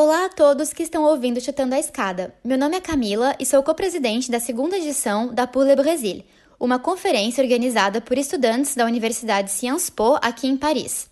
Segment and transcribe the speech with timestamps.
[0.00, 2.32] Olá a todos que estão ouvindo Chutando a Escada.
[2.44, 6.22] Meu nome é Camila e sou co-presidente da segunda edição da Pour le Brésil,
[6.56, 11.10] uma conferência organizada por estudantes da Universidade Sciences Po aqui em Paris.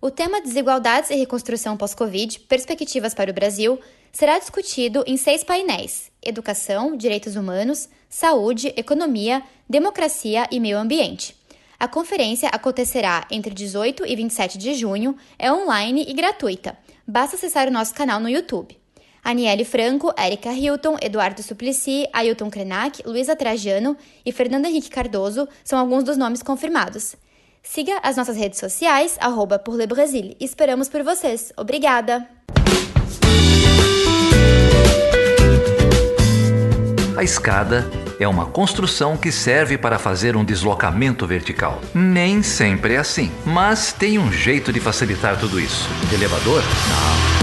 [0.00, 3.78] O tema Desigualdades e Reconstrução Pós-Covid Perspectivas para o Brasil
[4.10, 11.36] será discutido em seis painéis: Educação, Direitos Humanos, Saúde, Economia, Democracia e Meio Ambiente.
[11.78, 16.78] A conferência acontecerá entre 18 e 27 de junho, é online e gratuita.
[17.06, 18.78] Basta acessar o nosso canal no YouTube.
[19.24, 25.78] Aniele Franco, Érica Hilton, Eduardo Suplicy, Ailton Krenak, Luísa Trajano e Fernando Henrique Cardoso são
[25.78, 27.14] alguns dos nomes confirmados.
[27.62, 30.34] Siga as nossas redes sociais, arroba por Le Brasil.
[30.40, 31.52] Esperamos por vocês.
[31.56, 32.28] Obrigada!
[37.16, 37.84] A escada
[38.22, 41.80] é uma construção que serve para fazer um deslocamento vertical.
[41.92, 45.88] Nem sempre é assim, mas tem um jeito de facilitar tudo isso.
[46.12, 46.62] elevador?
[46.88, 47.42] Não.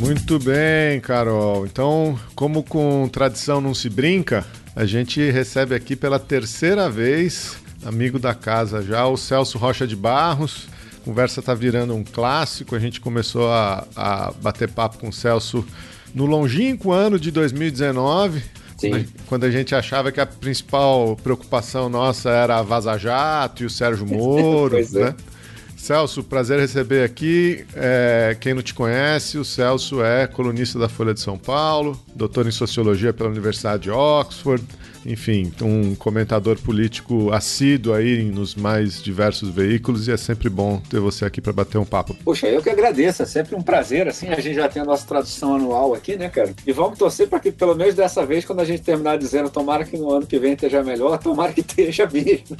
[0.00, 1.66] Muito bem, Carol.
[1.66, 8.18] Então, como com tradição não se brinca, a gente recebe aqui pela terceira vez, amigo
[8.18, 10.68] da casa já, o Celso Rocha de Barros
[11.08, 12.76] conversa está virando um clássico.
[12.76, 15.66] A gente começou a, a bater papo com o Celso
[16.14, 18.42] no longínquo ano de 2019.
[18.76, 19.06] Sim.
[19.26, 23.70] Quando a gente achava que a principal preocupação nossa era a Vaza Jato e o
[23.70, 24.82] Sérgio Moro, é.
[24.82, 25.08] né?
[25.08, 25.37] É.
[25.78, 27.64] Celso, prazer receber aqui.
[27.74, 32.46] É, quem não te conhece, o Celso é colunista da Folha de São Paulo, doutor
[32.46, 34.62] em Sociologia pela Universidade de Oxford,
[35.06, 41.00] enfim, um comentador político assíduo aí nos mais diversos veículos e é sempre bom ter
[41.00, 42.14] você aqui para bater um papo.
[42.24, 45.06] Poxa, eu que agradeço, é sempre um prazer, assim, a gente já tem a nossa
[45.06, 46.52] tradução anual aqui, né, cara?
[46.66, 49.84] E vamos torcer para que pelo menos dessa vez, quando a gente terminar dizendo tomara
[49.84, 52.56] que no ano que vem esteja melhor, tomara que esteja mesmo,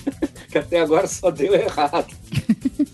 [0.48, 2.06] que até agora só deu errado.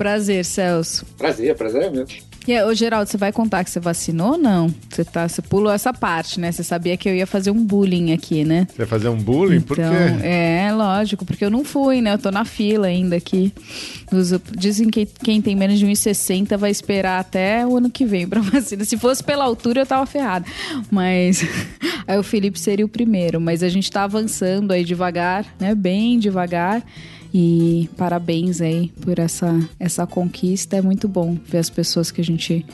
[0.00, 1.04] prazer, Celso.
[1.18, 2.06] Prazer, prazer é meu.
[2.48, 4.74] E, ô, Geraldo, você vai contar que você vacinou ou não?
[4.88, 6.50] Você, tá, você pulou essa parte, né?
[6.50, 8.66] Você sabia que eu ia fazer um bullying aqui, né?
[8.74, 9.58] Você ia fazer um bullying?
[9.58, 10.26] Então, Por quê?
[10.26, 12.14] É, lógico, porque eu não fui, né?
[12.14, 13.52] Eu tô na fila ainda aqui.
[14.56, 18.40] Dizem que quem tem menos de 1,60 vai esperar até o ano que vem pra
[18.42, 18.86] vacina.
[18.86, 20.46] Se fosse pela altura, eu tava ferrada.
[20.90, 21.44] Mas
[22.08, 23.38] aí o Felipe seria o primeiro.
[23.38, 25.74] Mas a gente tá avançando aí devagar, né?
[25.74, 26.82] Bem devagar.
[27.32, 30.76] E parabéns aí por essa, essa conquista.
[30.76, 32.64] É muito bom ver as pessoas que a gente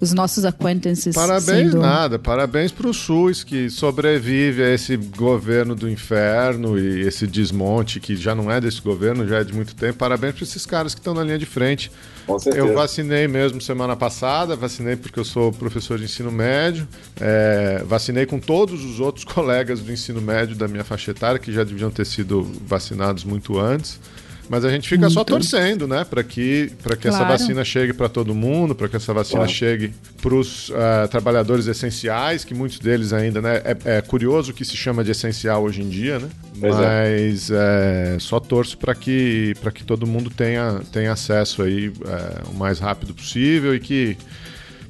[0.00, 1.14] os nossos acquaintances.
[1.14, 1.78] Parabéns sendo...
[1.78, 8.00] nada, parabéns para o SUS que sobrevive a esse governo do inferno e esse desmonte
[8.00, 9.98] que já não é desse governo, já é de muito tempo.
[9.98, 11.92] Parabéns para esses caras que estão na linha de frente.
[12.30, 12.64] Com certeza.
[12.64, 16.86] Eu vacinei mesmo semana passada, vacinei porque eu sou professor de ensino médio,
[17.20, 21.52] é, vacinei com todos os outros colegas do ensino médio da minha faixa etária que
[21.52, 23.98] já deviam ter sido vacinados muito antes.
[24.50, 25.14] Mas a gente fica Muito.
[25.14, 27.22] só torcendo, né, para que, pra que claro.
[27.22, 29.52] essa vacina chegue para todo mundo, para que essa vacina claro.
[29.52, 34.52] chegue para os uh, eh, trabalhadores essenciais, que muitos deles ainda, né, é, é, curioso
[34.52, 36.28] que se chama de essencial hoje em dia, né?
[36.58, 37.28] Pois é.
[37.30, 38.16] Mas é.
[38.18, 43.14] só torço para que, que todo mundo tenha, tenha acesso aí eh, o mais rápido
[43.14, 44.16] possível e que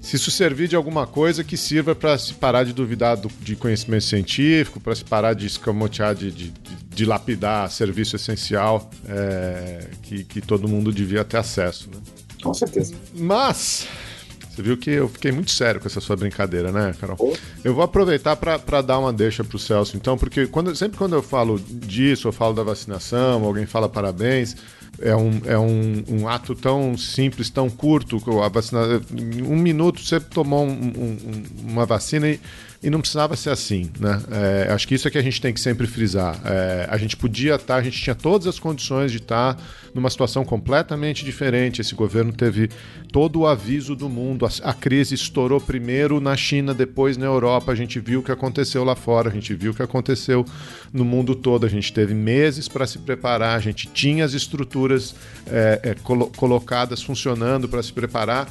[0.00, 3.54] se isso servir de alguma coisa que sirva para se parar de duvidar do, de
[3.54, 6.52] conhecimento científico, para se parar de escamotear, de, de,
[6.88, 11.88] de lapidar serviço essencial é, que, que todo mundo devia ter acesso.
[11.90, 12.00] Né?
[12.42, 12.94] Com certeza.
[13.14, 13.86] Mas
[14.50, 17.36] você viu que eu fiquei muito sério com essa sua brincadeira, né, Carol?
[17.62, 21.14] Eu vou aproveitar para dar uma deixa para o Celso, então, porque quando, sempre quando
[21.14, 24.56] eu falo disso, eu falo da vacinação, alguém fala parabéns,
[25.00, 28.80] é um, é um, um ato tão simples, tão curto, a vacina,
[29.46, 32.40] um minuto você tomou um, um, uma vacina e
[32.82, 34.22] e não precisava ser assim, né?
[34.30, 36.40] É, acho que isso é que a gente tem que sempre frisar.
[36.46, 39.62] É, a gente podia estar, tá, a gente tinha todas as condições de estar tá
[39.94, 41.82] numa situação completamente diferente.
[41.82, 42.70] Esse governo teve
[43.12, 44.46] todo o aviso do mundo.
[44.46, 47.70] A, a crise estourou primeiro na China, depois na Europa.
[47.70, 50.42] A gente viu o que aconteceu lá fora, a gente viu o que aconteceu
[50.90, 51.66] no mundo todo.
[51.66, 55.14] A gente teve meses para se preparar, a gente tinha as estruturas
[55.46, 58.50] é, é colo colocadas funcionando para se preparar.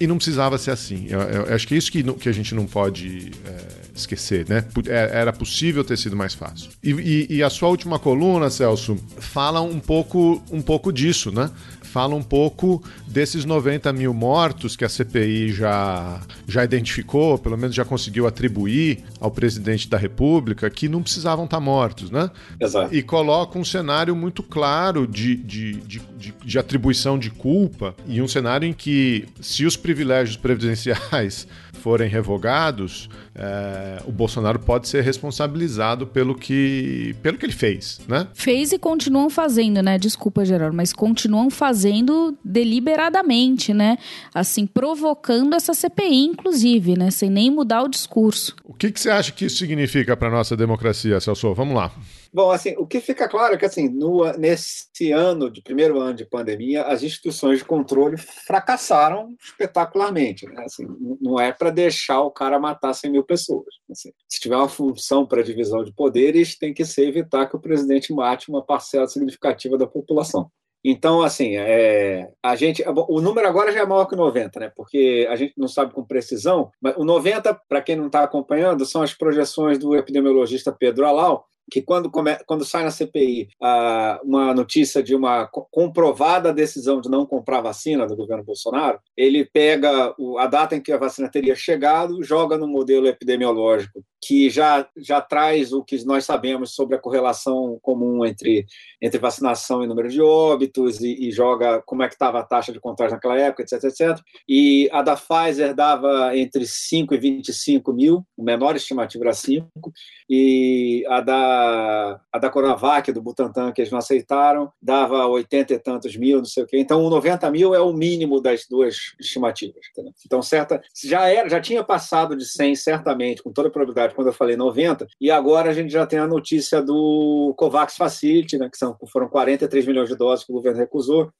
[0.00, 1.06] E não precisava ser assim.
[1.08, 3.67] Eu, eu, eu acho que é isso que, que a gente não pode é,
[4.00, 4.64] esquecer, né?
[4.86, 6.70] É, era possível ter sido mais fácil.
[6.82, 11.50] E, e, e, a sua última coluna, Celso, fala um pouco, um pouco disso, né?
[11.88, 17.74] fala um pouco desses 90 mil mortos que a CPI já, já identificou, pelo menos
[17.74, 22.30] já conseguiu atribuir ao presidente da República, que não precisavam estar mortos, né?
[22.60, 22.94] Exato.
[22.94, 28.20] E coloca um cenário muito claro de, de, de, de, de atribuição de culpa e
[28.20, 31.48] um cenário em que, se os privilégios previdenciais
[31.82, 38.26] forem revogados, é, o Bolsonaro pode ser responsabilizado pelo que, pelo que ele fez, né?
[38.34, 39.96] Fez e continuam fazendo, né?
[39.96, 43.96] Desculpa, Geraldo, mas continuam fazendo deliberadamente, né?
[44.34, 47.12] Assim, provocando essa CPI, inclusive, né?
[47.12, 48.56] Sem nem mudar o discurso.
[48.64, 51.54] O que, que você acha que isso significa para nossa democracia, Celso?
[51.54, 51.92] Vamos lá.
[52.32, 56.14] Bom, assim, o que fica claro é que, assim, no, nesse ano, de primeiro ano
[56.14, 60.46] de pandemia, as instituições de controle fracassaram espetacularmente.
[60.46, 60.62] Né?
[60.64, 60.86] Assim,
[61.20, 63.66] não é para deixar o cara matar 100 mil pessoas.
[63.90, 67.60] Assim, se tiver uma função para divisão de poderes, tem que ser evitar que o
[67.60, 70.50] presidente mate uma parcela significativa da população.
[70.84, 74.72] Então, assim, é, a gente, o número agora já é maior que 90, né?
[74.74, 78.86] Porque a gente não sabe com precisão, mas o 90, para quem não está acompanhando,
[78.86, 84.26] são as projeções do epidemiologista Pedro Alau, que quando, come, quando sai na CPI uh,
[84.26, 90.14] uma notícia de uma comprovada decisão de não comprar vacina do governo Bolsonaro, ele pega
[90.18, 94.88] o, a data em que a vacina teria chegado, joga no modelo epidemiológico que já,
[94.96, 98.66] já traz o que nós sabemos sobre a correlação comum entre,
[99.00, 102.72] entre vacinação e número de óbitos e, e joga como é que estava a taxa
[102.72, 104.18] de contágio naquela época, etc, etc.
[104.48, 109.92] E a da Pfizer dava entre 5 e 25 mil, o menor estimativo era 5,
[110.28, 115.78] e a da, a da Coronavac, do Butantan, que eles não aceitaram, dava 80 e
[115.78, 116.78] tantos mil, não sei o quê.
[116.78, 119.86] Então, o 90 mil é o mínimo das duas estimativas.
[119.90, 120.12] Entendeu?
[120.26, 124.32] Então, certa, já, era, já tinha passado de 100, certamente, com toda probabilidade, quando eu
[124.32, 128.78] falei 90, e agora a gente já tem a notícia do COVAX Facility, né, que
[128.78, 131.30] são, foram 43 milhões de doses que o governo recusou,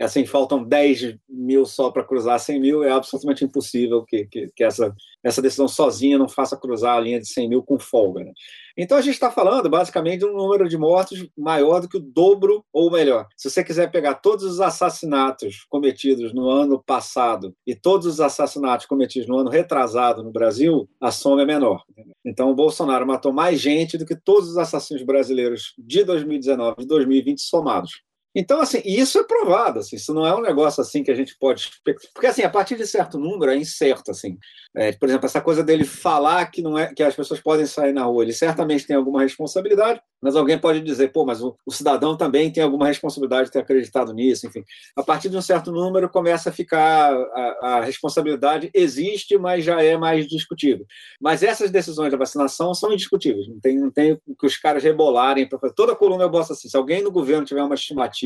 [0.00, 4.62] assim, faltam 10 mil só para cruzar 100 mil, é absolutamente impossível que, que, que,
[4.62, 4.94] essa,
[5.24, 8.24] essa decisão sozinha não faça cruzar a linha de 100 mil com folga.
[8.24, 8.32] Né?
[8.76, 12.00] Então, a gente está falando, basicamente, de um número de mortos maior do que o
[12.00, 17.74] dobro, ou melhor, se você quiser pegar todos os assassinatos cometidos no ano passado e
[17.74, 21.82] todos os assassinatos cometidos no ano retrasado no Brasil, a soma é menor.
[22.24, 26.86] Então, o Bolsonaro matou mais gente do que todos os assassinos brasileiros de 2019 e
[26.86, 28.07] 2020 somados.
[28.34, 31.36] Então, assim, isso é provado, assim, isso não é um negócio assim que a gente
[31.38, 31.70] pode.
[32.14, 34.36] Porque, assim, a partir de certo número é incerto, assim.
[34.76, 37.92] É, por exemplo, essa coisa dele falar que, não é, que as pessoas podem sair
[37.92, 41.72] na rua, ele certamente tem alguma responsabilidade, mas alguém pode dizer, pô, mas o, o
[41.72, 44.62] cidadão também tem alguma responsabilidade de ter acreditado nisso, enfim.
[44.96, 47.12] A partir de um certo número começa a ficar.
[47.12, 50.84] A, a responsabilidade existe, mas já é mais discutível.
[51.20, 55.48] Mas essas decisões da vacinação são indiscutíveis, não tem, não tem que os caras rebolarem
[55.48, 55.74] fazer.
[55.74, 58.17] Toda coluna eu boto assim: se alguém no governo tiver uma estimativa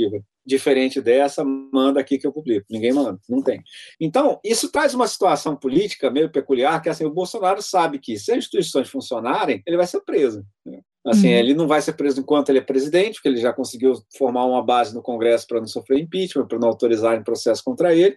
[0.45, 2.67] diferente dessa, manda aqui que eu publico.
[2.71, 3.63] Ninguém manda, não tem.
[4.01, 8.33] Então, isso traz uma situação política meio peculiar, que assim, o Bolsonaro sabe que se
[8.33, 10.45] as instituições funcionarem, ele vai ser preso.
[10.67, 10.81] Né?
[11.07, 11.35] Assim, uhum.
[11.35, 14.63] ele não vai ser preso enquanto ele é presidente, porque ele já conseguiu formar uma
[14.63, 18.17] base no Congresso para não sofrer impeachment, para não autorizarem processo contra ele.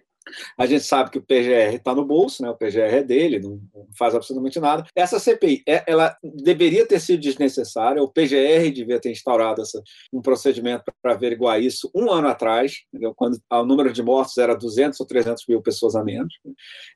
[0.58, 2.50] A gente sabe que o PGR está no bolso, né?
[2.50, 3.60] o PGR é dele, não
[3.96, 4.84] faz absolutamente nada.
[4.94, 9.82] Essa CPI, é, ela deveria ter sido desnecessária, o PGR devia ter instaurado essa,
[10.12, 13.14] um procedimento para averiguar isso um ano atrás, entendeu?
[13.14, 16.34] quando o número de mortos era 200 ou 300 mil pessoas a menos.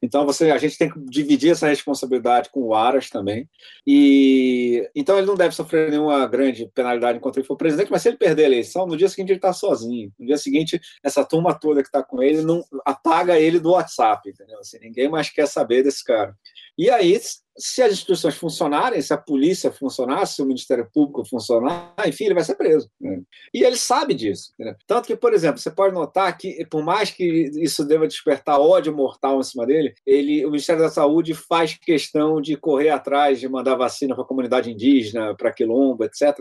[0.03, 3.49] Então você, a gente tem que dividir essa responsabilidade com o Aras também.
[3.87, 8.09] E então ele não deve sofrer nenhuma grande penalidade enquanto ele for presidente, mas se
[8.09, 10.13] ele perder a eleição, no dia seguinte ele está sozinho.
[10.19, 13.73] No dia seguinte, essa turma toda que está com ele não apaga apaga ele do
[13.73, 14.59] WhatsApp, entendeu?
[14.59, 16.35] Assim, ninguém mais quer saber desse cara.
[16.79, 17.19] E aí,
[17.59, 22.35] se as instituições funcionarem, se a polícia funcionar, se o Ministério Público funcionar, enfim, ele
[22.35, 22.91] vai ser preso.
[22.99, 23.21] Né?
[23.53, 24.55] E ele sabe disso.
[24.87, 28.97] Tanto que, por exemplo, você pode notar que, por mais que isso deva despertar ódio
[28.97, 33.49] mortal em cima dele, ele, o Ministério da Saúde faz questão de correr atrás de
[33.49, 36.39] mandar vacina para a comunidade indígena, para quilombo, etc.,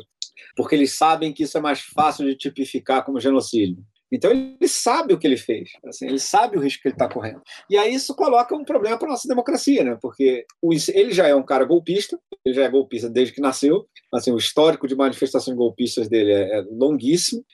[0.56, 3.84] porque eles sabem que isso é mais fácil de tipificar como genocídio.
[4.12, 7.08] Então ele sabe o que ele fez, assim, ele sabe o risco que ele está
[7.08, 7.42] correndo.
[7.70, 9.98] E aí isso coloca um problema para nossa democracia, né?
[10.02, 10.46] porque
[10.94, 14.38] ele já é um cara golpista, ele já é golpista desde que nasceu, assim, o
[14.38, 17.46] histórico de manifestações golpistas dele é, é longuíssimo,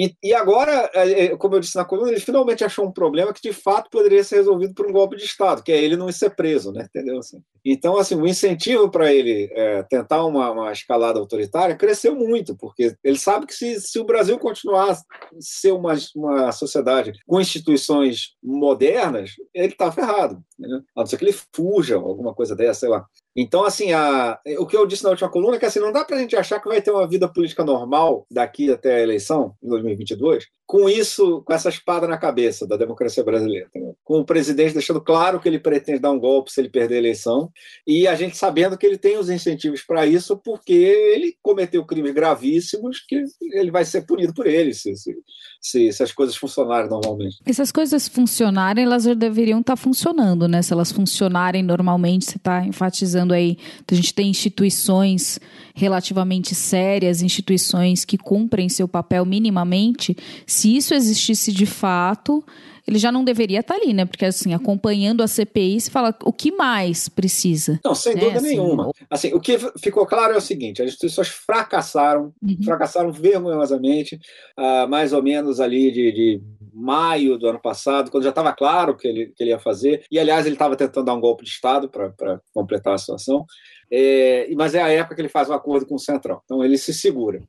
[0.00, 3.34] e, e, agora, é, é, como eu disse na coluna, ele finalmente achou um problema
[3.34, 6.10] que de fato poderia ser resolvido por um golpe de Estado, que é ele não
[6.10, 6.86] ser preso, né?
[6.88, 7.18] Entendeu?
[7.18, 12.56] Assim, então, assim, o incentivo para ele é, tentar uma, uma, escalada autoritária cresceu muito,
[12.56, 14.98] porque ele sabe que se, se o Brasil continuar a
[15.38, 20.80] ser uma, uma sociedade com instituições modernas, ele está ferrado, né?
[20.96, 23.04] a não ser que ele fuja, alguma coisa dessa, sei lá.
[23.36, 26.04] Então, assim, a, o que eu disse na última coluna é que assim, não dá
[26.04, 29.54] para a gente achar que vai ter uma vida política normal daqui até a eleição,
[29.62, 33.68] em 2022, com isso, com essa espada na cabeça da democracia brasileira.
[34.04, 36.98] Com o presidente deixando claro que ele pretende dar um golpe se ele perder a
[36.98, 37.50] eleição,
[37.84, 42.14] e a gente sabendo que ele tem os incentivos para isso, porque ele cometeu crimes
[42.14, 45.16] gravíssimos que ele vai ser punido por eles, se, se,
[45.60, 47.38] se, se as coisas funcionarem normalmente.
[47.50, 50.62] Se as coisas funcionarem, elas já deveriam estar tá funcionando, né?
[50.62, 53.58] Se elas funcionarem normalmente, você está enfatizando aí,
[53.90, 55.40] a gente tem instituições
[55.74, 60.16] relativamente sérias, instituições que cumprem seu papel minimamente,
[60.60, 62.44] se isso existisse de fato,
[62.86, 64.04] ele já não deveria estar ali, né?
[64.04, 67.80] Porque assim, acompanhando a CPI, se fala o que mais precisa.
[67.82, 68.20] Não, sem né?
[68.20, 68.90] dúvida assim, nenhuma.
[69.08, 72.62] Assim, o que ficou claro é o seguinte: as instituições fracassaram, uhum.
[72.62, 74.16] fracassaram vergonhosamente,
[74.58, 76.42] uh, mais ou menos ali de, de
[76.74, 80.04] maio do ano passado, quando já estava claro que ele, que ele ia fazer.
[80.10, 83.46] E, aliás, ele estava tentando dar um golpe de Estado para completar a situação.
[83.92, 86.40] É, mas é a época que ele faz um acordo com o Centrão.
[86.44, 87.42] Então ele se segura,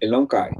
[0.00, 0.50] ele não cai.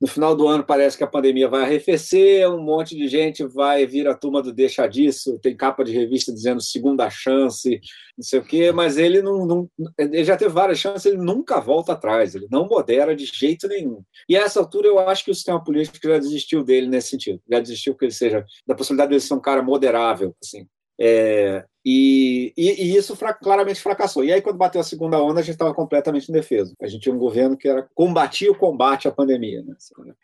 [0.00, 3.86] No final do ano parece que a pandemia vai arrefecer, um monte de gente vai
[3.86, 7.80] vir a turma do deixa disso, tem capa de revista dizendo segunda chance,
[8.16, 11.60] não sei o quê, mas ele não, não ele já teve várias chances, ele nunca
[11.60, 14.02] volta atrás, ele não modera de jeito nenhum.
[14.28, 17.40] E a essa altura eu acho que o sistema político já desistiu dele nesse sentido,
[17.50, 20.68] já desistiu que ele seja da possibilidade de ele ser um cara moderável, assim.
[21.00, 24.24] É, e, e, e, isso fra claramente fracassou.
[24.24, 26.74] E aí, quando bateu a segunda onda, a gente estava completamente indefeso.
[26.80, 29.62] A gente tinha um governo que era combatia o combate à pandemia.
[29.62, 29.74] Né?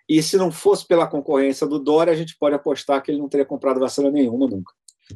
[0.08, 3.28] E se não fosse pela concorrência do Dória, a gente pode apostar que ele não
[3.28, 4.72] teria comprado vacina nenhuma nunca.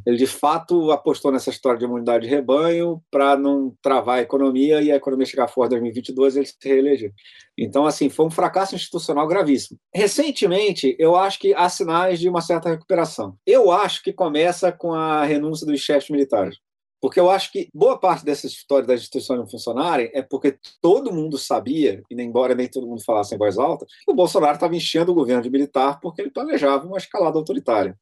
[0.07, 4.83] Ele, de fato, apostou nessa história de imunidade de rebanho para não travar a economia
[4.83, 7.13] e a economia chegar fora em 2022 e ele se reeleger.
[7.57, 9.79] Então, assim, foi um fracasso institucional gravíssimo.
[9.95, 13.37] Recentemente, eu acho que há sinais de uma certa recuperação.
[13.47, 16.57] Eu acho que começa com a renúncia dos chefes militares.
[17.05, 21.13] Porque eu acho que boa parte dessa história das instituições não funcionarem é porque todo
[21.13, 24.75] mundo sabia, e embora nem todo mundo falasse em voz alta, que o Bolsonaro estava
[24.75, 27.95] enchendo o governo de militar porque ele planejava uma escalada autoritária.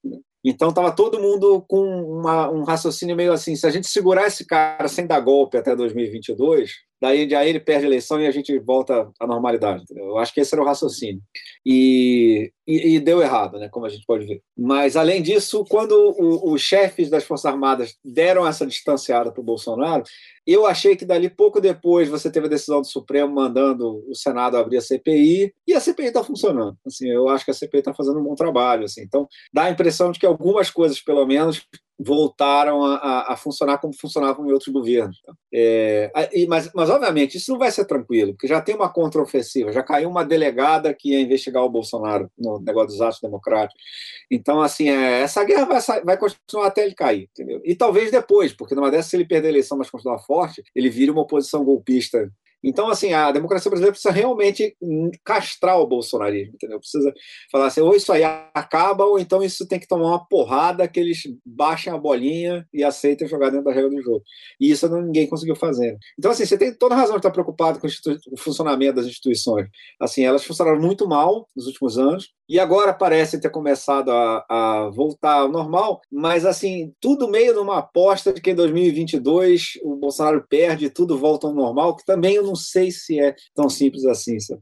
[0.44, 4.47] Então estava todo mundo com uma, um raciocínio meio assim: se a gente segurar esse
[4.47, 8.56] cara sem dar golpe até 2022, daí aí ele perde a eleição e a gente
[8.61, 9.85] volta à normalidade.
[9.97, 11.21] Eu acho que esse era o raciocínio.
[11.66, 14.42] E, e, e, deu errado, né, como a gente pode ver.
[14.57, 20.04] Mas, além disso, quando os chefes das Forças Armadas deram essa distanciada para o Bolsonaro,
[20.47, 24.57] eu achei que dali pouco depois você teve a decisão do Supremo mandando o Senado
[24.57, 26.76] abrir a CPI e a CPI está funcionando.
[26.87, 28.85] Assim, eu acho que a CPI está fazendo um bom trabalho.
[28.85, 29.02] Assim.
[29.02, 31.66] Então, dá a impressão de que algumas coisas, pelo menos,
[31.99, 35.16] voltaram a, a, funcionar como funcionavam em outros governos.
[35.52, 36.11] É,
[36.49, 40.09] mas, mas, obviamente, isso não vai ser tranquilo, porque já tem uma contraofensiva, já caiu
[40.09, 43.83] uma delegada que ia investigar o Bolsonaro no negócio dos atos democráticos.
[44.31, 47.61] Então, assim, é, essa guerra vai, vai, continuar até ele cair, entendeu?
[47.64, 50.90] E talvez depois, porque numa dessas, se ele perder a eleição, mas continuar forte, ele
[50.90, 52.31] vira uma oposição golpista
[52.62, 54.76] então, assim, a democracia brasileira precisa realmente
[55.25, 56.78] castrar o bolsonarismo, entendeu?
[56.78, 57.12] Precisa
[57.50, 58.23] falar assim, ou isso aí
[58.54, 62.85] acaba, ou então isso tem que tomar uma porrada que eles baixem a bolinha e
[62.85, 64.23] aceitem jogar dentro da regra do jogo.
[64.61, 65.97] E isso ninguém conseguiu fazer.
[66.16, 69.66] Então, assim, você tem toda razão de estar preocupado com o funcionamento das instituições.
[70.00, 74.90] Assim, elas funcionaram muito mal nos últimos anos, e agora parecem ter começado a, a,
[74.90, 80.44] voltar ao normal, mas assim, tudo meio numa aposta de que em 2022 o Bolsonaro
[80.47, 84.04] perde e tudo volta ao normal, que também eu não sei se é tão simples
[84.04, 84.61] assim, sabe?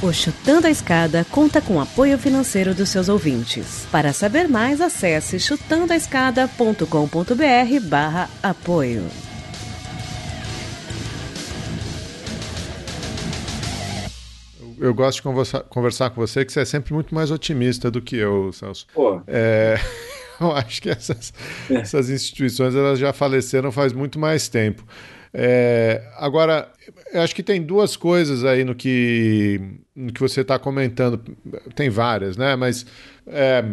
[0.00, 3.84] O Chutando a Escada conta com apoio financeiro dos seus ouvintes.
[3.90, 9.02] Para saber mais, acesse chutandoaescada.com.br barra apoio.
[14.86, 18.02] Eu gosto de conversar, conversar com você, que você é sempre muito mais otimista do
[18.02, 18.86] que eu, Celso.
[18.92, 19.20] Pô.
[19.26, 19.78] É,
[20.40, 21.32] eu acho que essas,
[21.70, 21.76] é.
[21.76, 24.84] essas instituições elas já faleceram faz muito mais tempo.
[25.32, 26.70] É, agora,
[27.12, 29.60] eu acho que tem duas coisas aí no que,
[29.96, 31.18] no que você está comentando.
[31.74, 32.54] Tem várias, né?
[32.54, 32.86] Mas
[33.26, 33.64] é,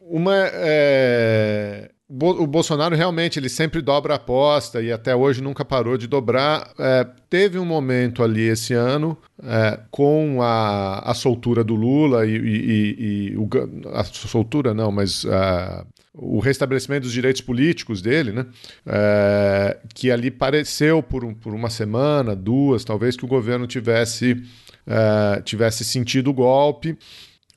[0.00, 5.96] uma é o Bolsonaro realmente ele sempre dobra a aposta e até hoje nunca parou
[5.96, 6.72] de dobrar.
[6.76, 12.34] É, teve um momento ali esse ano é, com a, a soltura do Lula e,
[12.34, 13.48] e, e o,
[13.92, 18.46] a soltura não, mas a, o restabelecimento dos direitos políticos dele, né?
[18.84, 24.42] É, que ali pareceu por, um, por uma semana, duas, talvez que o governo tivesse
[24.84, 26.98] é, tivesse sentido o golpe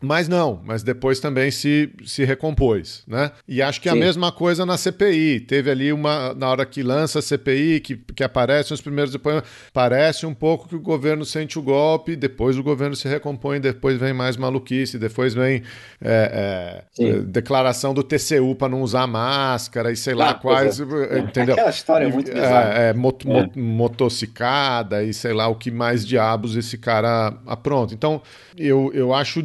[0.05, 3.31] Mas não, mas depois também se, se recompôs, né?
[3.47, 3.95] E acho que Sim.
[3.95, 5.39] a mesma coisa na CPI.
[5.39, 9.49] Teve ali uma, na hora que lança a CPI, que, que aparecem os primeiros depoimentos,
[9.71, 13.97] parece um pouco que o governo sente o golpe, depois o governo se recompõe, depois
[13.97, 15.63] vem mais maluquice, depois vem
[16.01, 20.83] é, é, declaração do TCU para não usar máscara e sei lá ah, quais, é.
[20.83, 21.19] é.
[21.19, 21.53] entendeu?
[21.53, 22.73] Aquela história é muito é, bizarra.
[22.73, 27.93] É, mot, mot, motocicada e sei lá o que mais diabos esse cara apronta.
[27.93, 28.21] Então,
[28.57, 29.41] eu, eu acho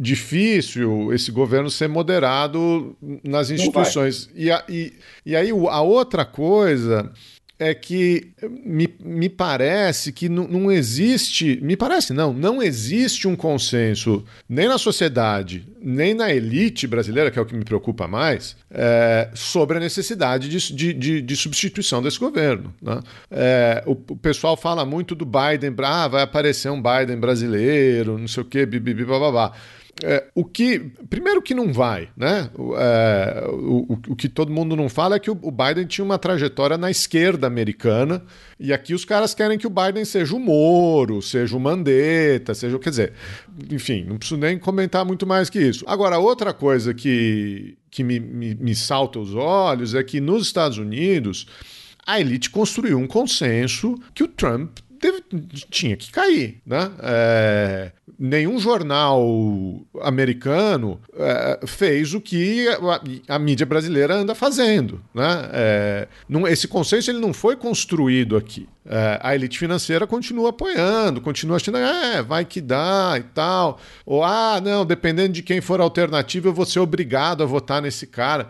[0.00, 4.30] difícil esse governo ser moderado nas instituições.
[4.34, 4.94] E, a, e,
[5.26, 7.12] e aí a outra coisa
[7.58, 8.32] é que
[8.64, 11.60] me, me parece que não, existe.
[11.62, 17.38] Me parece não, não existe um consenso nem na sociedade, nem na elite brasileira, que
[17.38, 22.18] é o que me preocupa mais, é, sobre a necessidade de, de, de, substituição desse
[22.18, 22.72] governo.
[22.80, 22.98] Né?
[23.30, 28.26] É, o, o, pessoal fala muito do Biden, ah, vai aparecer um Biden brasileiro, não
[28.26, 29.52] sei o quê, bibibi, bababá.
[30.02, 30.78] É, o que.
[31.08, 32.50] Primeiro que não vai, né?
[32.78, 36.18] É, o, o, que todo mundo não fala é que o, o, Biden tinha uma
[36.18, 38.22] trajetória na esquerda americana,
[38.58, 42.78] e aqui os caras querem que o Biden seja o Moro, seja o Mandetta, seja.
[42.78, 43.12] Quer dizer,
[43.70, 45.84] enfim, não preciso nem comentar muito mais que isso.
[45.86, 50.78] Agora, outra coisa que, que me, me, me salta os olhos é que nos Estados
[50.78, 51.46] Unidos
[52.06, 55.22] a elite construiu um consenso que o Trump teve,
[55.70, 56.60] tinha que cair.
[56.64, 56.90] Né?
[57.02, 59.24] É, nenhum jornal
[60.02, 65.02] americano é, fez o que a, a, mídia brasileira anda fazendo.
[65.14, 65.48] Né?
[65.52, 68.68] É, não, esse consenso ele não foi construído aqui.
[68.84, 73.80] É, a elite financeira continua apoiando, continua achando, é, vai que dá e tal.
[74.04, 77.80] Ou, ah, não, dependendo de quem for a alternativa, eu vou ser obrigado a votar
[77.80, 78.48] nesse cara.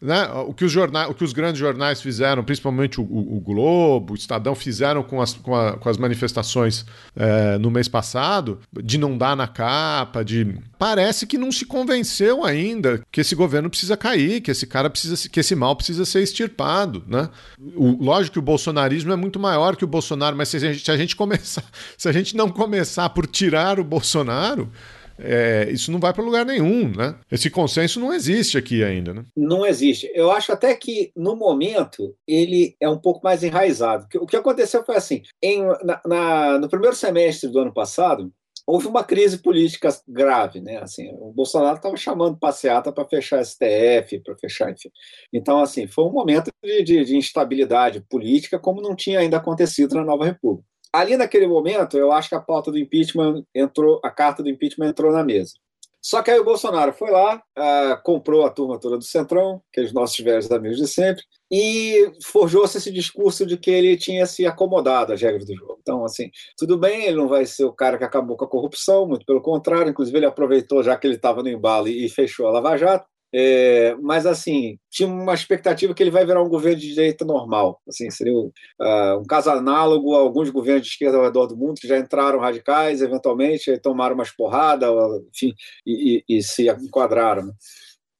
[0.00, 0.24] Né?
[0.46, 4.16] O, que os jornais, o que os grandes jornais fizeram, principalmente o, o, Globo, o
[4.16, 6.84] Estadão, fizeram com as, com, a, com as manifestações
[7.16, 10.56] é, no mês passado, de não dar na capa, de.
[10.78, 15.28] Parece que não se convenceu ainda que esse governo precisa cair, que esse cara precisa,
[15.28, 17.02] que esse mal precisa ser extirpado.
[17.06, 17.28] Né?
[17.74, 20.84] O, lógico que o bolsonarismo é muito maior que o Bolsonaro, mas se a gente,
[20.84, 21.64] se a gente começar,
[21.96, 24.70] se a gente não começar por tirar o Bolsonaro,
[25.18, 27.18] é, isso não vai para lugar nenhum, né?
[27.30, 29.24] Esse consenso não existe aqui ainda, né?
[29.36, 30.10] Não existe.
[30.14, 34.06] Eu acho até que, no momento, ele é um pouco mais enraizado.
[34.16, 38.32] O que aconteceu foi assim, em, na, na, no primeiro semestre do ano passado,
[38.66, 40.76] houve uma crise política grave, né?
[40.76, 44.90] Assim, o Bolsonaro estava chamando passeata para fechar STF, para fechar, enfim.
[45.32, 49.94] Então, assim, foi um momento de, de, de, instabilidade política como não tinha ainda acontecido
[49.94, 54.10] na Nova República ali naquele momento, eu acho que a pauta do impeachment entrou, a
[54.10, 55.52] carta do impeachment entrou na mesa.
[56.00, 59.92] Só que aí o Bolsonaro foi lá, uh, comprou a turma toda do Centrão, aqueles
[59.92, 65.12] nossos velhos amigos de sempre, e forjou-se esse discurso de que ele tinha se acomodado
[65.12, 65.76] às regras do jogo.
[65.80, 69.06] Então, assim, tudo bem, ele não vai ser o cara que acabou com a corrupção,
[69.08, 72.52] muito pelo contrário, inclusive ele aproveitou já que ele estava no embalo e fechou a
[72.52, 73.06] Lava Jato.
[73.34, 77.78] É, mas assim tinha uma expectativa que ele vai virar um governo de direita normal
[77.86, 81.78] assim seria uh, um caso análogo a alguns governos de esquerda ao redor do mundo
[81.78, 84.88] que já entraram radicais eventualmente tomaram umas porradas
[85.34, 85.52] enfim
[85.86, 87.52] e, e, e, se enquadraram né?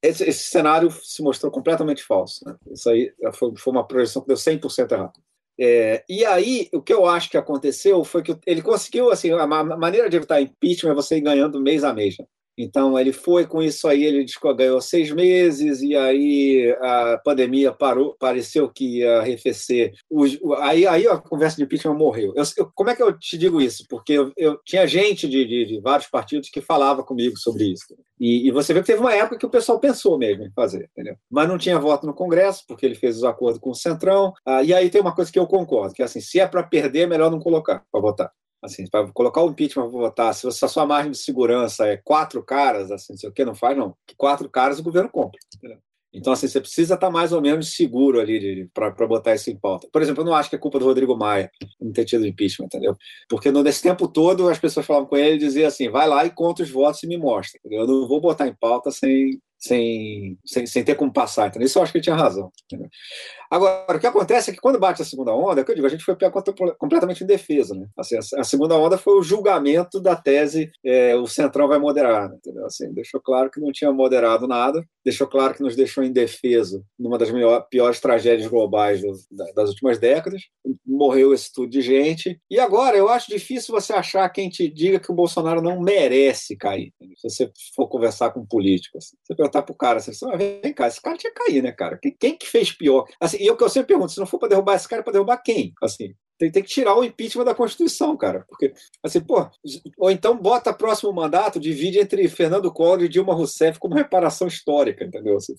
[0.03, 2.55] esse, esse, cenário se mostrou completamente falso né?
[2.71, 5.12] isso aí foi, foi, uma projeção que deu 100% errado
[5.61, 9.47] é, e aí, o que eu acho que aconteceu foi que ele conseguiu, assim, a
[9.47, 12.16] maneira de evitar impeachment é você ir ganhando mês a mês.
[12.16, 12.25] Né?
[12.59, 18.16] Então, ele foi com isso aí, ele ganhou seis meses, e aí a pandemia parou,
[18.18, 19.92] pareceu que ia arrefecer.
[20.59, 22.33] Aí, aí a conversa de impeachment morreu.
[22.35, 23.85] Eu, eu, como é que eu te digo isso?
[23.88, 27.94] Porque eu, eu tinha gente de, de, de, vários partidos que falava comigo sobre isso.
[28.18, 30.90] E, e, você vê que teve uma época que o pessoal pensou mesmo em fazer,
[30.90, 31.14] entendeu?
[31.31, 34.33] Mas não tinha voto no Congresso, porque ele fez os acordos com o Centrão.
[34.44, 36.64] Ah, e aí tem uma coisa que eu concordo, que é assim, se é para
[36.64, 38.33] perder, é melhor não colocar para votar.
[38.62, 42.42] Assim, para colocar o impeachment para votar, se a sua margem de segurança é quatro
[42.42, 43.97] caras, assim, não sei o que, não faz, não.
[44.16, 45.38] Quatro caras o governo compra.
[45.57, 45.79] Entendeu?
[46.12, 49.87] Então, assim, você precisa estar mais ou menos seguro ali para botar isso em pauta.
[49.92, 52.66] Por exemplo, eu não acho que é culpa do Rodrigo Maia não ter tido impeachment,
[52.66, 52.97] entendeu?
[53.29, 56.31] Porque nesse tempo todo as pessoas falavam com ele e diziam assim: vai lá e
[56.31, 57.61] conta os votos e me mostra.
[57.61, 57.83] Entendeu?
[57.83, 61.49] Eu não vou botar em pauta sem, sem, sem, sem ter como passar.
[61.49, 62.51] Então, isso eu acho que ele tinha razão.
[62.64, 62.88] Entendeu?
[63.51, 65.87] Agora, o que acontece é que quando bate a segunda onda, é que eu digo,
[65.87, 66.17] a gente foi
[66.79, 67.75] completamente indefesa.
[67.75, 67.87] Né?
[67.97, 72.31] Assim, a, segunda onda foi o julgamento da tese é, o Centrão vai moderar.
[72.33, 72.67] Entendeu?
[72.67, 77.17] Assim, deixou claro que não tinha moderado nada, deixou claro que nos deixou indefeso numa
[77.17, 77.31] das
[77.71, 79.13] piores tragédias globais do,
[79.55, 80.43] das últimas décadas.
[80.87, 82.41] Morreu esse tudo de gente.
[82.51, 86.57] E agora, eu acho difícil você achar quem te diga que o Bolsonaro não merece
[86.57, 86.93] cair.
[87.17, 90.87] Se você for conversar com um político, assim, você perguntar pro cara, assim, vem cá,
[90.87, 91.99] esse cara tinha que cair, né, cara?
[92.01, 93.07] Quem, quem que fez pior?
[93.21, 95.12] Assim, e o que eu sempre pergunto, se não for para derrubar esse cara, para
[95.12, 95.72] derrubar quem?
[95.83, 98.44] Assim, tem, tem, que tirar o impeachment da Constituição, cara.
[98.48, 98.72] Porque,
[99.03, 99.48] assim, pô,
[99.98, 105.05] ou então bota próximo mandato, divide entre Fernando Collor e Dilma Rousseff como reparação histórica,
[105.05, 105.37] entendeu?
[105.37, 105.55] Assim,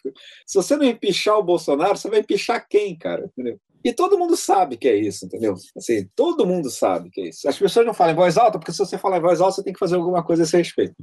[0.46, 3.26] se você não empichar o Bolsonaro, você vai empichar quem, cara?
[3.26, 3.60] Entendeu?
[3.84, 5.56] E todo mundo sabe que é isso, entendeu?
[5.76, 7.48] Assim, todo mundo sabe que é isso.
[7.48, 9.64] As pessoas não falam em voz alta, porque se você falar em voz alta, você
[9.64, 10.96] tem que fazer alguma coisa a esse respeito.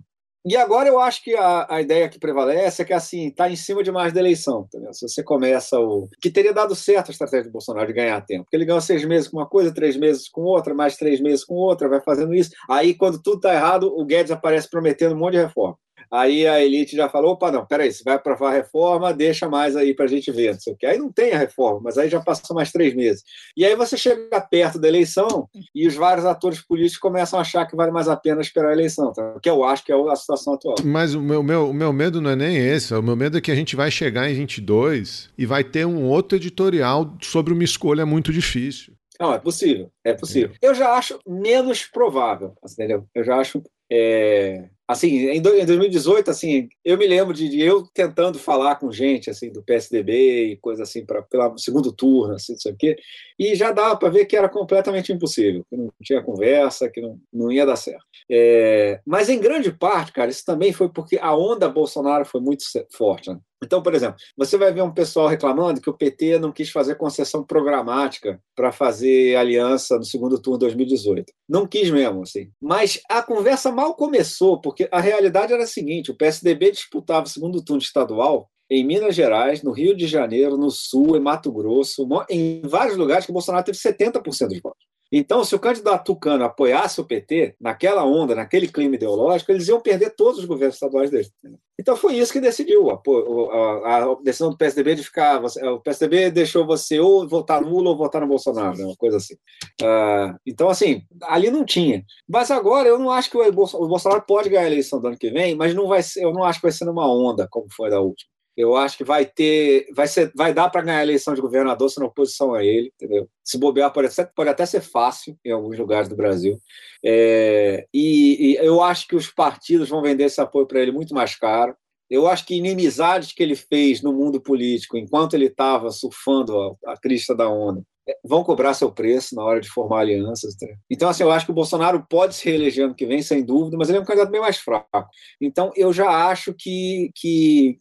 [0.48, 3.56] E agora eu acho que a, a ideia que prevalece é que assim está em
[3.56, 4.64] cima demais da eleição.
[4.92, 8.44] Se você começa o que teria dado certo a estratégia do Bolsonaro de ganhar tempo,
[8.44, 11.44] porque ele ganhou seis meses com uma coisa, três meses com outra, mais três meses
[11.44, 12.50] com outra, vai fazendo isso.
[12.70, 15.76] Aí quando tudo está errado, o Guedes aparece prometendo um monte de reforma.
[16.10, 19.76] Aí a elite já falou: opa, não, peraí, você vai aprovar a reforma, deixa mais
[19.76, 20.52] aí para a gente ver.
[20.52, 20.86] Não sei o quê.
[20.86, 23.22] Aí não tem a reforma, mas aí já passou mais três meses.
[23.56, 27.66] E aí você chega perto da eleição e os vários atores políticos começam a achar
[27.66, 29.38] que vale mais a pena esperar a eleição, tá?
[29.42, 30.76] que eu acho que é a situação atual.
[30.84, 33.40] Mas o meu, meu, o meu medo não é nem esse, o meu medo é
[33.40, 37.64] que a gente vai chegar em 22 e vai ter um outro editorial sobre uma
[37.64, 38.94] escolha muito difícil.
[39.18, 40.54] Não, é possível, é possível.
[40.60, 43.06] Eu já acho menos provável, entendeu?
[43.14, 48.38] Eu já acho é, assim, em 2018, assim, eu me lembro de, de, eu tentando
[48.38, 52.60] falar com gente assim do PSDB e coisa assim para pelo segundo turno, assim, não
[52.60, 52.96] sei o quê,
[53.38, 57.18] e já dava para ver que era completamente impossível, que não tinha conversa, que não,
[57.32, 58.04] não ia dar certo.
[58.30, 62.64] É, mas em grande parte, cara, isso também foi porque a onda Bolsonaro foi muito
[62.92, 63.30] forte.
[63.30, 63.38] Né?
[63.62, 66.96] Então, por exemplo, você vai ver um pessoal reclamando que o PT não quis fazer
[66.96, 71.32] concessão programática para fazer aliança no segundo turno de 2018.
[71.48, 72.50] Não quis mesmo, assim.
[72.60, 77.30] Mas a conversa mal começou, porque a realidade era a seguinte: o PSDB disputava o
[77.30, 82.06] segundo turno estadual em Minas Gerais, no Rio de Janeiro, no Sul, em Mato Grosso,
[82.28, 84.84] em vários lugares que o Bolsonaro teve 70% dos votos.
[85.10, 89.80] Então, se o candidato tucano apoiasse o PT, naquela onda, naquele clima ideológico, eles iam
[89.80, 91.30] perder todos os governos estaduais deles.
[91.78, 92.90] Então, foi isso que decidiu.
[92.90, 95.42] A, a, a decisão do PSDB de ficar.
[95.44, 99.34] O PSDB deixou você ou votar nulo ou votar no Bolsonaro, uma coisa assim.
[99.82, 102.02] Uh, então, assim, ali não tinha.
[102.28, 105.30] Mas agora, eu não acho que o Bolsonaro pode ganhar a eleição do ano que
[105.30, 107.90] vem, mas não vai ser, eu não acho que vai ser numa onda como foi
[107.90, 108.35] da última.
[108.56, 111.90] Eu acho que vai ter, vai ser, vai dar para ganhar a eleição de governador
[111.90, 113.28] sendo oposição a ele, entendeu?
[113.44, 116.58] Se bobear pode até, pode até ser fácil em alguns lugares do Brasil.
[117.04, 121.14] É, e, e eu acho que os partidos vão vender esse apoio para ele muito
[121.14, 121.76] mais caro.
[122.08, 126.92] Eu acho que inimizades que ele fez no mundo político enquanto ele estava surfando a,
[126.92, 130.54] a crista da onda é, vão cobrar seu preço na hora de formar alianças.
[130.88, 133.76] Então, assim, eu acho que o Bolsonaro pode se reeleger ano que vem, sem dúvida,
[133.76, 135.08] mas ele é um candidato bem mais fraco.
[135.40, 137.80] Então, eu já acho que, que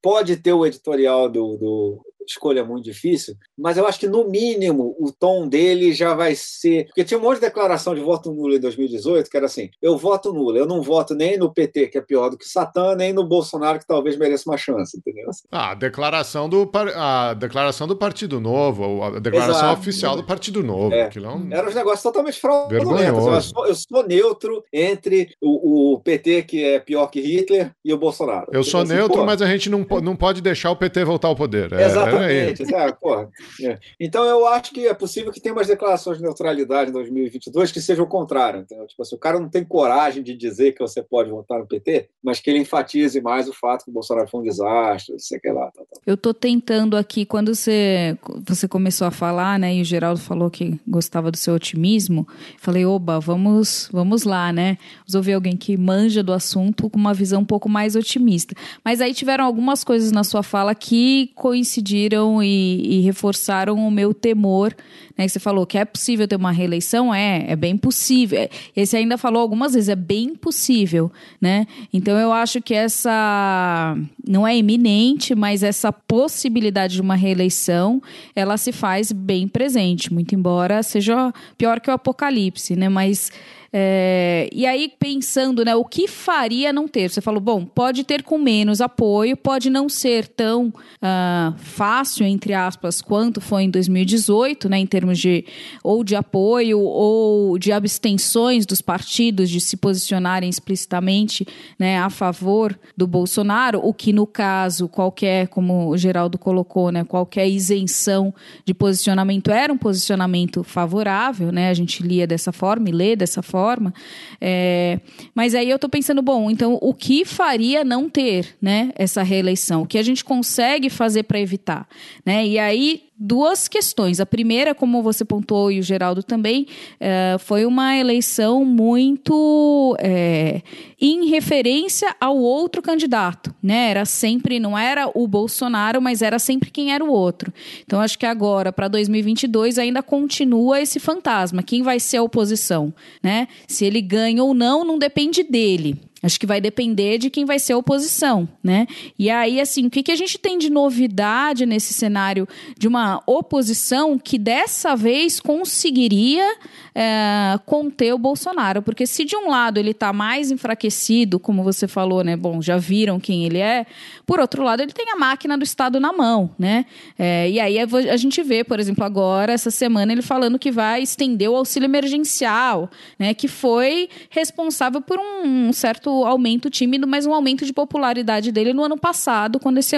[0.00, 4.96] pode ter o editorial do, do escolha muito difícil, mas eu acho que, no mínimo,
[4.98, 6.86] o tom dele já vai ser.
[6.86, 9.96] Porque tinha um monte de declaração de voto nulo em 2018, que era assim: eu
[9.96, 13.12] voto nulo, eu não voto nem no PT, que é pior do que Satã, nem
[13.12, 15.28] no Bolsonaro, que talvez mereça uma chance, entendeu?
[15.50, 19.80] Ah, a declaração do, a declaração do Partido Novo, a declaração Exato.
[19.80, 20.94] oficial do Partido Novo.
[20.94, 21.10] É.
[21.14, 21.52] é um...
[21.52, 23.26] Era um negócio totalmente fraudulentos.
[23.26, 27.92] Eu sou, eu sou neutro entre o, o, PT, que é pior que Hitler, e
[27.92, 28.46] o Bolsonaro.
[28.52, 31.36] Eu sou assim, neutro, mas a gente não, não pode deixar o PT voltar ao
[31.36, 31.72] poder.
[31.72, 32.74] É, Exato Exatamente.
[32.74, 33.30] É, porra.
[33.62, 33.78] É.
[33.98, 37.80] Então eu acho que é possível que tenha umas declarações de neutralidade em 2022 que
[37.80, 38.60] sejam o contrário.
[38.60, 38.86] Entendeu?
[38.86, 42.08] Tipo assim, o cara não tem coragem de dizer que você pode votar no PT,
[42.22, 45.38] mas que ele enfatize mais o fato que o Bolsonaro foi um desastre, não sei
[45.38, 45.70] o que lá.
[45.70, 46.00] Tá, tá.
[46.06, 50.50] Eu tô tentando aqui, quando você, você começou a falar, né, e o Geraldo falou
[50.50, 52.26] que gostava do seu otimismo,
[52.58, 54.78] falei, oba, vamos, vamos lá, né?
[55.00, 58.54] Vamos ouvir alguém que manja do assunto com uma visão um pouco mais otimista.
[58.84, 62.01] Mas aí tiveram algumas coisas na sua fala que coincidiram
[62.42, 64.74] e, e reforçaram o meu temor
[65.16, 68.38] né, você falou que é possível ter uma reeleição, é, é bem possível.
[68.38, 71.10] É, e você ainda falou algumas vezes, é bem possível,
[71.40, 71.66] né?
[71.92, 78.02] Então eu acho que essa não é iminente, mas essa possibilidade de uma reeleição,
[78.34, 82.88] ela se faz bem presente, muito embora seja pior que o apocalipse, né?
[82.88, 83.30] Mas
[83.74, 87.08] é, e aí, pensando, né, o que faria não ter?
[87.08, 92.52] Você falou, bom, pode ter com menos apoio, pode não ser tão uh, fácil, entre
[92.52, 95.46] aspas, quanto foi em 2018, né, em termos de
[95.82, 101.46] ou de apoio ou de abstenções dos partidos de se posicionarem explicitamente
[101.78, 107.04] né, a favor do Bolsonaro, o que no caso, qualquer, como o Geraldo colocou, né,
[107.04, 108.34] qualquer isenção
[108.66, 113.40] de posicionamento era um posicionamento favorável, né, a gente lia dessa forma e lê dessa
[113.40, 113.94] forma forma.
[114.40, 114.98] É,
[115.34, 119.82] mas aí eu estou pensando, bom, então o que faria não ter né, essa reeleição?
[119.82, 121.86] O que a gente consegue fazer para evitar?
[122.26, 122.44] Né?
[122.44, 124.20] E aí duas questões.
[124.20, 126.66] A primeira, como você pontuou e o Geraldo também,
[126.98, 130.62] é, foi uma eleição muito é,
[131.00, 133.90] em referência ao outro candidato, né?
[133.90, 137.52] Era sempre, não era o Bolsonaro, mas era sempre quem era o outro.
[137.84, 141.62] Então, acho que agora, para 2022, ainda continua esse fantasma.
[141.62, 143.46] Quem vai ser a oposição, né?
[143.68, 146.11] Se ele ganha ou não, não depende dele.
[146.22, 148.86] Acho que vai depender de quem vai ser a oposição, né?
[149.18, 152.46] E aí, assim, o que, que a gente tem de novidade nesse cenário
[152.78, 156.56] de uma oposição que dessa vez conseguiria
[156.94, 158.82] é, conter o Bolsonaro?
[158.82, 162.36] Porque se de um lado ele está mais enfraquecido, como você falou, né?
[162.36, 163.84] Bom, já viram quem ele é.
[164.24, 166.86] Por outro lado, ele tem a máquina do Estado na mão, né?
[167.18, 171.02] É, e aí a gente vê, por exemplo, agora, essa semana, ele falando que vai
[171.02, 173.34] estender o auxílio emergencial, né?
[173.34, 178.84] Que foi responsável por um certo aumento tímido, mas um aumento de popularidade dele no
[178.84, 179.96] ano passado, quando esse,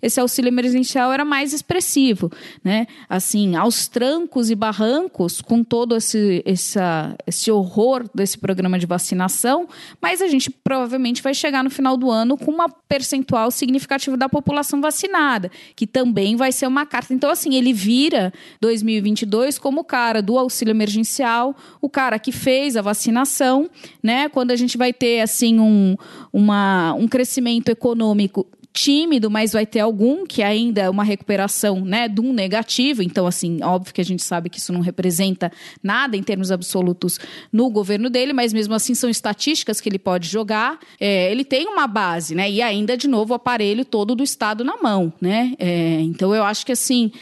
[0.00, 2.30] esse auxílio emergencial era mais expressivo,
[2.62, 2.86] né?
[3.08, 9.68] Assim, aos trancos e barrancos, com todo esse, esse horror desse programa de vacinação,
[10.00, 14.28] mas a gente provavelmente vai chegar no final do ano com uma percentual significativa da
[14.28, 17.14] população vacinada, que também vai ser uma carta.
[17.14, 22.76] Então, assim, ele vira 2022 como o cara do auxílio emergencial, o cara que fez
[22.76, 23.68] a vacinação,
[24.02, 24.28] né?
[24.28, 25.96] Quando a gente vai ter, assim, tem um,
[26.32, 32.08] uma, um crescimento econômico tímido, mas vai ter algum que ainda é uma recuperação, né,
[32.08, 33.02] de um negativo.
[33.02, 37.20] Então, assim, óbvio que a gente sabe que isso não representa nada em termos absolutos
[37.52, 40.78] no governo dele, mas mesmo assim são estatísticas que ele pode jogar.
[40.98, 44.64] É, ele tem uma base, né, e ainda de novo o aparelho todo do Estado
[44.64, 45.52] na mão, né.
[45.58, 47.12] É, então, eu acho que assim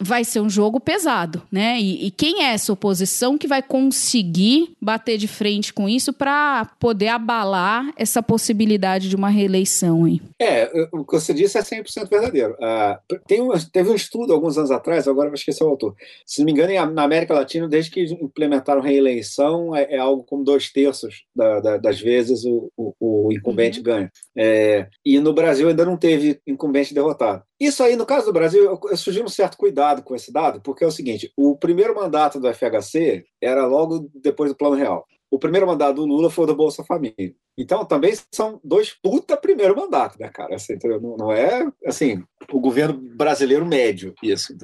[0.00, 1.78] vai ser um jogo pesado, né?
[1.80, 6.70] E, e, quem é essa oposição que vai conseguir bater de frente com isso para
[6.78, 10.20] poder abalar essa possibilidade de uma reeleição, hein?
[10.40, 12.54] É, o que você disse é 100% verdadeiro.
[12.54, 15.94] Uh, tem um, teve um estudo alguns anos atrás, agora vou esquecer o autor.
[16.26, 20.44] Se não me engano, na América Latina, desde que implementaram reeleição, é, é algo como
[20.44, 23.84] dois terços da, da, das vezes o, o, o incumbente uhum.
[23.84, 24.12] ganha.
[24.36, 27.42] É, e no Brasil ainda não teve incumbente derrotado.
[27.64, 30.84] Isso aí, no caso do Brasil, eu, sugiro um certo cuidado com esse dado, porque
[30.84, 35.06] é o seguinte: o primeiro mandato do FHC era logo depois do Plano Real.
[35.30, 37.34] O primeiro mandato do Lula foi do Bolsa Família.
[37.56, 40.56] Então, também são dois puta primeiro mandato, né, cara?
[40.56, 42.22] Assim, não, não, é, assim,
[42.52, 44.54] o governo brasileiro médio, isso.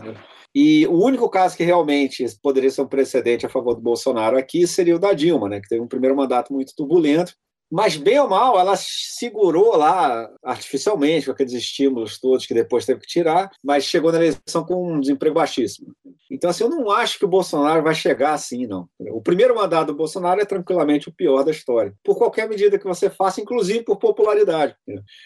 [0.54, 4.66] E o único caso que realmente poderia ser um precedente a favor do Bolsonaro aqui
[4.66, 7.32] seria o da Dilma, né, que teve um primeiro mandato muito turbulento,
[7.70, 13.00] mas, bem ou mal, ela segurou lá artificialmente, com aqueles estímulos todos que depois teve
[13.00, 15.94] que tirar, mas chegou na eleição com um desemprego baixíssimo.
[16.30, 18.88] Então, assim, eu não acho que o Bolsonaro vai chegar assim, não.
[19.12, 22.86] O primeiro mandato do Bolsonaro é tranquilamente o pior da história, por qualquer medida que
[22.86, 24.74] você faça, inclusive por popularidade.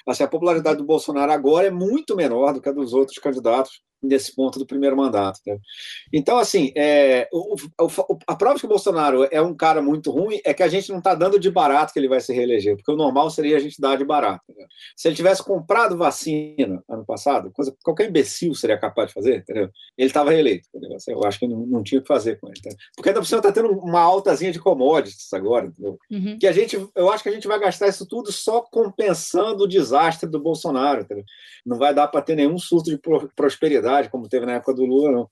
[0.07, 3.83] Assim, a popularidade do Bolsonaro agora é muito menor do que a dos outros candidatos
[4.05, 5.41] nesse ponto do primeiro mandato.
[5.47, 5.59] Né?
[6.13, 10.11] Então, assim, é, o, o, a prova de que o Bolsonaro é um cara muito
[10.11, 12.77] ruim é que a gente não está dando de barato que ele vai se reeleger,
[12.77, 14.45] porque o normal seria a gente dar de barato.
[14.57, 14.67] Né?
[14.97, 19.39] Se ele tivesse comprado vacina ano passado, coisa que qualquer imbecil seria capaz de fazer,
[19.39, 19.71] entendeu?
[19.97, 20.69] ele estava reeleito.
[20.75, 20.97] Entendeu?
[20.97, 22.59] Assim, eu acho que não, não tinha o que fazer com ele.
[22.59, 22.79] Entendeu?
[22.97, 25.73] Porque ainda por cima está tendo uma altazinha de commodities agora,
[26.11, 26.39] uhum.
[26.39, 29.69] que a gente, eu acho que a gente vai gastar isso tudo só compensando o
[29.69, 31.03] desastre do Bolsonaro.
[31.03, 31.25] Entendeu?
[31.65, 33.01] Não vai dar para ter nenhum surto de
[33.35, 35.31] prosperidade como teve na época do Lula, não.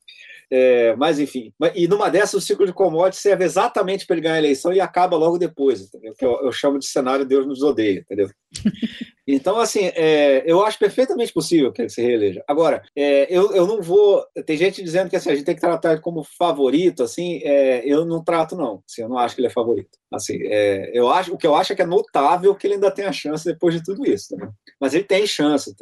[0.55, 1.51] É, mas, enfim.
[1.75, 4.81] E numa dessas, o ciclo de commodities serve exatamente para ele ganhar a eleição e
[4.81, 6.13] acaba logo depois, entendeu?
[6.15, 8.29] Que eu, eu chamo de cenário Deus nos odeia, entendeu?
[9.27, 12.43] Então, assim, é, eu acho perfeitamente possível que ele se reeleja.
[12.49, 14.25] Agora, é, eu, eu não vou.
[14.45, 17.87] Tem gente dizendo que assim, a gente tem que tratar ele como favorito, assim, é,
[17.87, 18.83] eu não trato, não.
[18.85, 19.97] Assim, eu não acho que ele é favorito.
[20.13, 22.91] Assim, é, eu acho, o que eu acho é que é notável que ele ainda
[22.91, 24.37] tem a chance depois de tudo isso.
[24.37, 24.51] Né?
[24.81, 25.73] Mas ele tem chance?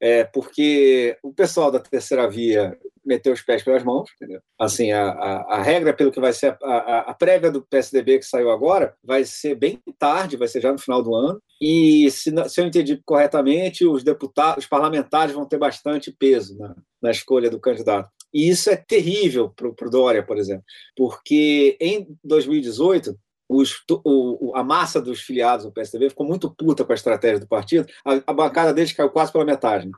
[0.00, 2.76] É, porque o pessoal da terceira via
[3.08, 4.40] meteu os pés pelas mãos, entendeu?
[4.60, 8.18] Assim, a, a, a regra, pelo que vai ser a, a, a, prévia do PSDB
[8.18, 11.40] que saiu agora, vai ser bem tarde, vai ser já no final do ano.
[11.60, 16.76] E se, se eu entendi corretamente, os deputados, os parlamentares vão ter bastante peso na,
[17.02, 18.10] na escolha do candidato.
[18.32, 24.62] E isso é terrível para o Dória, por exemplo, porque em 2018 os, o, a
[24.62, 28.32] massa dos filiados do PSDB ficou muito puta com a estratégia do partido, a, a
[28.32, 29.86] bancada deles caiu quase pela metade.
[29.86, 29.92] Né?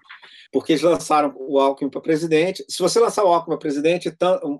[0.52, 2.64] porque eles lançaram o Alckmin para presidente.
[2.68, 4.12] Se você lançar o Alckmin para presidente,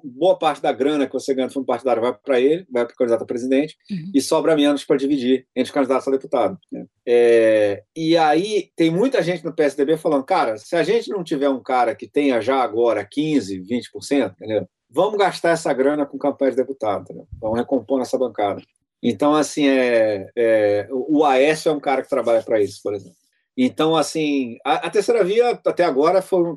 [0.05, 2.95] boa parte da grana que você ganha no fundo partidário vai para ele, vai para
[2.95, 4.11] o candidato a presidente, uhum.
[4.15, 6.59] e sobra menos para dividir entre os candidatos a deputado.
[6.71, 6.87] Né?
[7.07, 11.49] É, e aí tem muita gente no PSDB falando, cara, se a gente não tiver
[11.49, 14.69] um cara que tenha já agora 15%, 20%, entendeu?
[14.93, 17.27] vamos gastar essa grana com campanha de deputado, entendeu?
[17.41, 18.61] vamos recompor essa bancada.
[19.03, 23.20] Então, assim, é, é, o Aécio é um cara que trabalha para isso, por exemplo.
[23.63, 26.55] Então, assim, a, a terceira via até agora foi,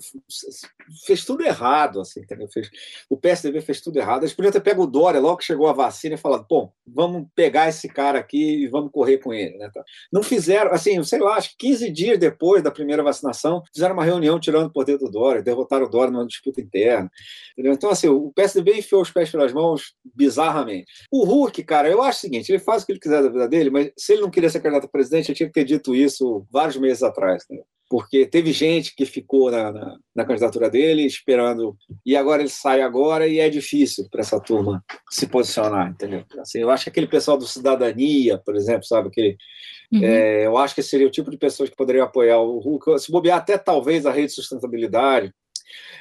[1.06, 2.48] fez tudo errado, assim, entendeu?
[2.48, 2.70] Fez,
[3.10, 4.24] o PSDB fez tudo errado.
[4.24, 7.28] Eles podiam ter pego o Dória logo que chegou a vacina e falado, bom, vamos
[7.36, 9.70] pegar esse cara aqui e vamos correr com ele, né?
[9.74, 9.84] Tá.
[10.14, 14.06] Não fizeram, assim, sei lá, acho que 15 dias depois da primeira vacinação, fizeram uma
[14.06, 17.12] reunião tirando o poder do Dória, derrotaram o Dória numa disputa interna,
[17.52, 17.74] entendeu?
[17.74, 20.86] Então, assim, o PSDB enfiou os pés pelas mãos bizarramente.
[21.12, 23.50] O Hulk, cara, eu acho o seguinte, ele faz o que ele quiser da vida
[23.50, 25.94] dele, mas se ele não queria ser candidato a presidente, ele tinha que ter dito
[25.94, 27.66] isso vários meses atrás, entendeu?
[27.94, 32.82] porque teve gente que ficou na, na, na, candidatura dele esperando, e agora ele sai
[32.82, 36.26] agora e é difícil para essa turma se posicionar, entendeu?
[36.40, 39.38] Assim, eu acho que aquele pessoal do Cidadania, por exemplo, sabe, aquele,
[39.92, 40.04] uhum.
[40.04, 43.12] é, eu acho que seria o tipo de pessoas que poderiam apoiar o Hulk, se
[43.12, 45.32] bobear até talvez a rede de sustentabilidade,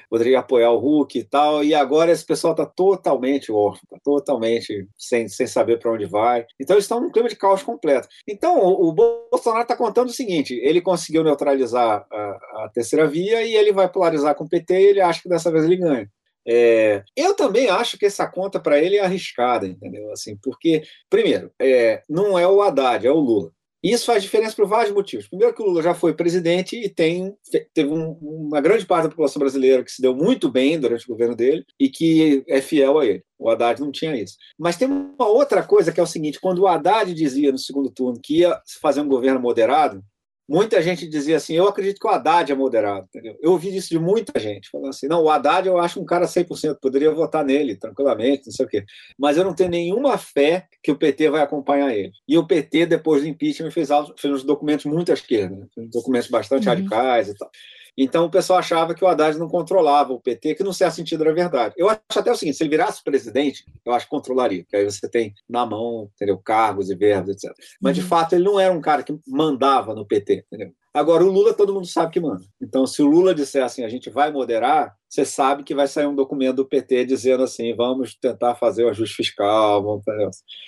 [0.09, 4.87] poderia apoiar o Hulk e tal, e agora esse pessoal está totalmente órfão, está totalmente
[4.97, 6.45] sem, sem saber para onde vai.
[6.61, 8.09] Então eles estão num clima de caos completo.
[8.29, 13.43] Então o, o Bolsonaro está contando o seguinte: ele conseguiu neutralizar a, a, terceira via
[13.43, 16.09] e ele vai polarizar com o PT e ele acha que dessa vez ele ganha.
[16.47, 20.11] É, eu também acho que essa conta para ele é arriscada, entendeu?
[20.13, 23.53] Assim, porque, primeiro, é, não é o Haddad, é o Lula.
[23.83, 25.27] Isso faz diferença por vários motivos.
[25.27, 27.35] Primeiro, que o Lula já foi presidente e tem,
[27.75, 31.09] teve um, uma grande parte da população brasileira que se deu muito bem durante o
[31.09, 33.25] governo dele e que é fiel a ele.
[33.37, 34.37] O Haddad não tinha isso.
[34.57, 37.91] Mas tem uma outra coisa que é o seguinte: quando o Haddad dizia no segundo
[37.91, 40.03] turno que ia fazer um governo moderado,
[40.49, 43.07] muita gente dizia assim: eu acredito que o Haddad é moderado.
[43.09, 43.37] Entendeu?
[43.41, 46.27] Eu ouvi isso de muita gente, falando assim: não, o Haddad eu acho um cara
[46.27, 48.85] 100%, poderia votar nele tranquilamente, não sei o quê.
[49.19, 52.13] Mas eu não tenho nenhuma fé que o PT vai acompanhar ele.
[52.29, 55.67] E o PT, depois do impeachment, fez, fez uns documentos muito à esquerda, né?
[55.93, 56.75] documentos bastante uhum.
[56.75, 57.51] radicais e tal.
[57.97, 61.25] Então o pessoal achava que o Haddad não controlava o PT, que no certo sentido
[61.25, 61.75] era verdade.
[61.77, 64.85] Eu acho até o seguinte: se ele virasse presidente, eu acho que controlaria, porque aí
[64.85, 67.55] você tem na mão entendeu, cargos e verbas, etc.
[67.81, 68.09] Mas de uhum.
[68.09, 70.45] fato ele não era um cara que mandava no PT.
[70.47, 70.73] Entendeu?
[70.95, 72.45] Agora, o Lula todo mundo sabe que manda.
[72.61, 76.07] Então, se o Lula disser assim, a gente vai moderar, você sabe que vai sair
[76.07, 80.05] um documento do PT dizendo assim, vamos tentar fazer o ajuste fiscal, vamos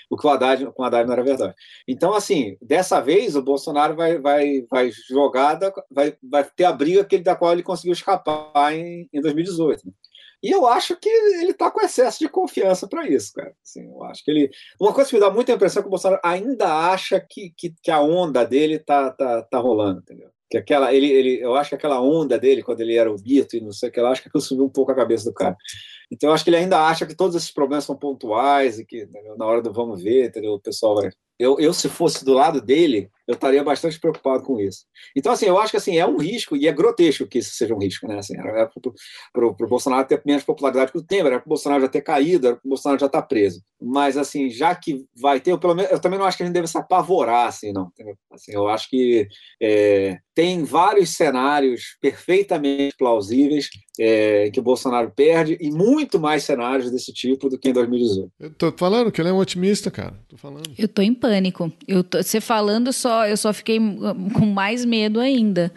[0.08, 1.54] o que o Haddad, com o Haddad não era verdade.
[1.86, 7.04] Então, assim, dessa vez o Bolsonaro vai, vai, vai jogada, vai, vai ter a briga
[7.04, 9.82] que ele, da qual ele conseguiu escapar em, em 2018.
[10.44, 13.56] E eu acho que ele está com excesso de confiança para isso, cara.
[13.64, 14.50] Assim, eu acho que ele.
[14.78, 17.74] Uma coisa que me dá muita impressão é que o Bolsonaro ainda acha que, que,
[17.82, 20.28] que a onda dele tá, tá, tá rolando, entendeu?
[20.50, 23.56] Que aquela, ele, ele, eu acho que aquela onda dele, quando ele era o Bito
[23.56, 25.56] e não sei o que lá, acho que subiu um pouco a cabeça do cara.
[26.12, 29.04] Então, eu acho que ele ainda acha que todos esses problemas são pontuais e que
[29.04, 29.38] entendeu?
[29.38, 30.52] na hora do vamos ver, entendeu?
[30.52, 31.10] o pessoal vai.
[31.38, 34.84] Eu, eu, se fosse do lado dele, eu estaria bastante preocupado com isso.
[35.16, 37.74] Então, assim, eu acho que assim, é um risco, e é grotesco que isso seja
[37.74, 38.18] um risco, né?
[38.18, 38.70] Assim, era
[39.32, 42.02] para o Bolsonaro ter menos popularidade que o Temer, era para o Bolsonaro já ter
[42.02, 43.62] caído, era para o Bolsonaro já estar tá preso.
[43.80, 46.46] Mas, assim, já que vai ter, eu, pelo menos, eu também não acho que a
[46.46, 47.90] gente deve se apavorar, assim, não.
[48.30, 49.26] Assim, eu acho que
[49.62, 56.90] é, tem vários cenários perfeitamente plausíveis é, que o Bolsonaro perde, e muito mais cenários
[56.90, 58.32] desse tipo do que em 2018.
[58.40, 60.18] Eu tô falando que ele é um otimista, cara.
[60.28, 60.68] Tô falando.
[60.76, 61.72] Eu tô em pânico.
[61.86, 65.72] Eu tô, você falando só, eu só fiquei com mais medo ainda.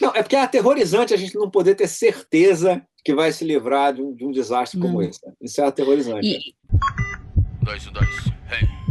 [0.00, 3.94] Não, é porque é aterrorizante a gente não poder ter certeza que vai se livrar
[3.94, 4.88] de um, de um desastre não.
[4.88, 5.20] como esse.
[5.40, 6.26] Isso é aterrorizante.
[6.26, 6.54] E...
[7.62, 8.08] Dois, dois.
[8.50, 8.82] Hey.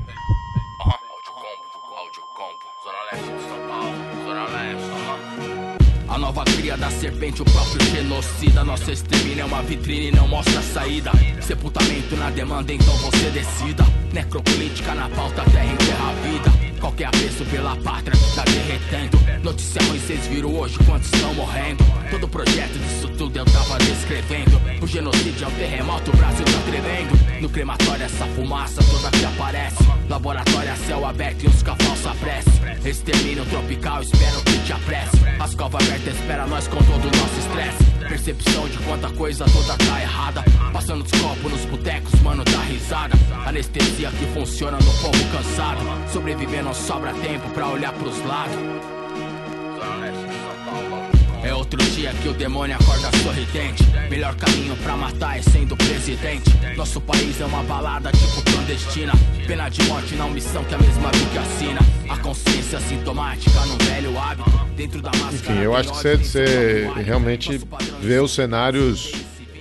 [6.11, 8.65] A nova cria da serpente, o próprio genocida.
[8.65, 11.09] Nosso extermínio é uma vitrine e não mostra saída.
[11.41, 13.85] Sepultamento na demanda, então você decida.
[14.11, 16.70] Necropolítica na pauta, terra enterra a vida.
[16.81, 19.17] Qualquer apreço pela pátria tá derretendo.
[19.43, 21.83] Notícia ruim, vocês viram hoje quantos estão morrendo.
[22.09, 24.59] Todo projeto disso tudo eu tava descrevendo.
[24.81, 27.41] O genocídio é um terremoto, o Brasil tá tremendo.
[27.41, 29.77] No crematório, essa fumaça toda que aparece.
[30.09, 32.49] Laboratório céu aberto e os falsa prece.
[32.83, 35.17] Extermínio tropical, espero que te apresse.
[35.39, 38.00] As covas abertas espera nós com todo o nosso estresse.
[38.11, 40.43] Percepção de quanta coisa toda tá errada.
[40.73, 43.13] Passando os copos nos botecos, mano, dá risada.
[43.45, 45.79] Anestesia que funciona no povo cansado.
[46.11, 49.00] Sobrevivendo sobra tempo pra olhar pros lados.
[51.43, 53.83] É outro dia que o demônio acorda sorridente.
[54.09, 56.49] Melhor caminho pra matar é sendo presidente.
[56.77, 59.13] Nosso país é uma balada tipo clandestina.
[59.47, 61.79] Pena de morte na missão que a mesma que assina.
[62.09, 64.49] A consciência sintomática num velho hábito.
[64.75, 65.35] Dentro da máscara.
[65.35, 67.59] Enfim, eu acho que você, você realmente
[68.01, 69.11] vê os cenários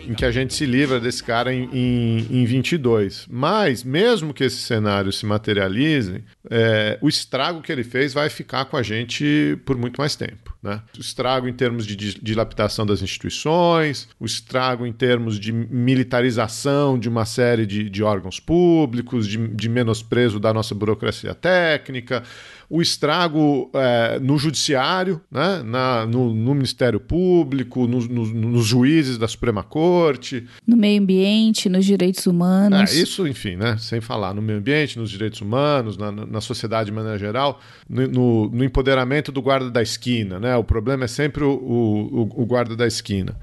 [0.07, 3.27] em que a gente se livra desse cara em, em, em 22.
[3.31, 8.67] Mas, mesmo que esses cenários se materializem, é, o estrago que ele fez vai ficar
[8.67, 10.50] com a gente por muito mais tempo.
[10.63, 10.83] Né?
[10.97, 17.09] O estrago em termos de dilapidação das instituições, o estrago em termos de militarização de
[17.09, 22.23] uma série de, de órgãos públicos, de, de menosprezo da nossa burocracia técnica,
[22.71, 25.61] o estrago é, no judiciário, né?
[25.65, 30.47] Na, no, no Ministério Público, no, no, nos juízes da Suprema Corte.
[30.65, 32.93] No meio ambiente, nos direitos humanos.
[32.93, 33.77] É, isso, enfim, né?
[33.77, 38.49] sem falar no meio ambiente, nos direitos humanos, na, na sociedade de maneira geral, no,
[38.49, 40.39] no, empoderamento do guarda da esquina.
[40.39, 40.55] Né?
[40.57, 43.37] O problema é sempre o, o, o guarda da esquina.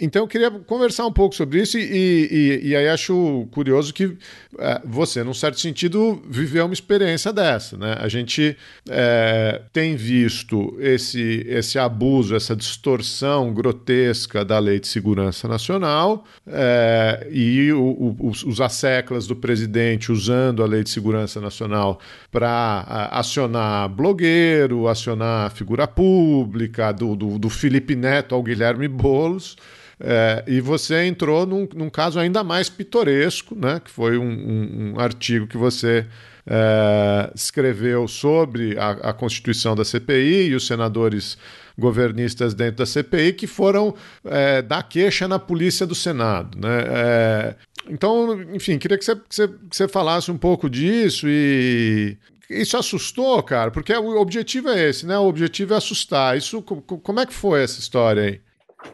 [0.00, 4.16] Então eu queria conversar um pouco sobre isso e, e, e aí acho curioso que
[4.58, 7.76] é, você, num certo sentido, viveu uma experiência dessa.
[7.76, 7.96] Né?
[7.98, 8.56] A gente
[8.88, 17.28] é, tem visto esse, esse abuso, essa distorção grotesca da Lei de Segurança Nacional é,
[17.30, 23.08] e o, o, os, os asseclas do presidente usando a Lei de Segurança Nacional para
[23.12, 29.56] acionar blogueiro, acionar figura pública, do, do, do Felipe Neto ao Guilherme Boulos.
[30.04, 34.92] É, e você entrou num, num, caso ainda mais pitoresco, né, que foi um, um,
[34.94, 36.04] um artigo que você
[36.44, 41.38] é, escreveu sobre a, a, Constituição da CPI e os senadores
[41.78, 43.94] governistas dentro da CPI que foram
[44.24, 46.58] é, dar queixa na polícia do Senado.
[46.58, 46.84] Né?
[46.84, 47.54] É,
[47.88, 52.16] então, enfim, queria que você, que você, que você falasse um pouco disso e
[52.50, 55.16] isso assustou, cara, porque o objetivo é esse, né?
[55.16, 56.36] O objetivo é assustar.
[56.36, 58.40] Isso, como é que foi essa história aí?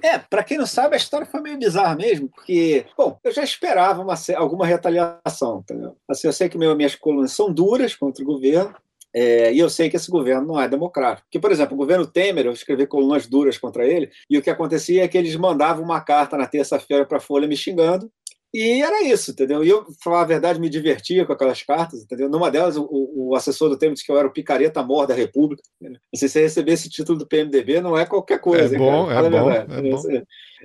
[0.03, 3.43] É, para quem não sabe, a história foi meio bizarra mesmo, porque, bom, eu já
[3.43, 5.97] esperava uma, alguma retaliação, entendeu?
[6.09, 8.74] Assim, eu sei que meu, minhas colunas são duras contra o governo,
[9.14, 11.26] é, e eu sei que esse governo não é democrático.
[11.41, 15.05] Por exemplo, o governo Temer, eu escrevi colunas duras contra ele, e o que acontecia
[15.05, 18.11] é que eles mandavam uma carta na terça-feira para a Folha me xingando,
[18.53, 19.62] e era isso, entendeu?
[19.62, 22.30] E eu, pra falar a verdade, me divertia com aquelas cartas, entendeu?
[22.30, 25.14] Numa delas, o, o assessor do Temer disse que eu era o picareta mor da
[25.14, 25.62] República.
[25.80, 28.74] Não sei se você receber esse título do PMDB, não é qualquer coisa.
[28.74, 30.03] É bom, é bom, é bom.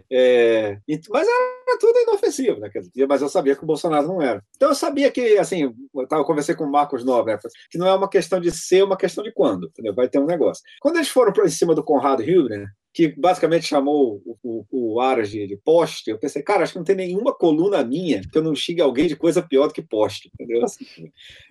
[0.10, 0.78] É,
[1.10, 2.70] mas era tudo inofensivo, né?
[3.08, 4.42] Mas eu sabia que o Bolsonaro não era.
[4.56, 7.40] Então eu sabia que, assim, eu, tava, eu conversei com o Marcos Nobre, né?
[7.70, 9.94] que não é uma questão de ser, é uma questão de quando, entendeu?
[9.94, 10.64] Vai ter um negócio.
[10.80, 15.30] Quando eles foram para cima do Conrado Hilbner, que basicamente chamou o, o, o Aras
[15.30, 18.44] de, de, poste, eu pensei, cara, acho que não tem nenhuma coluna minha que eu
[18.44, 20.64] não xingue alguém de coisa pior do que poste, entendeu?
[20.64, 20.86] Assim,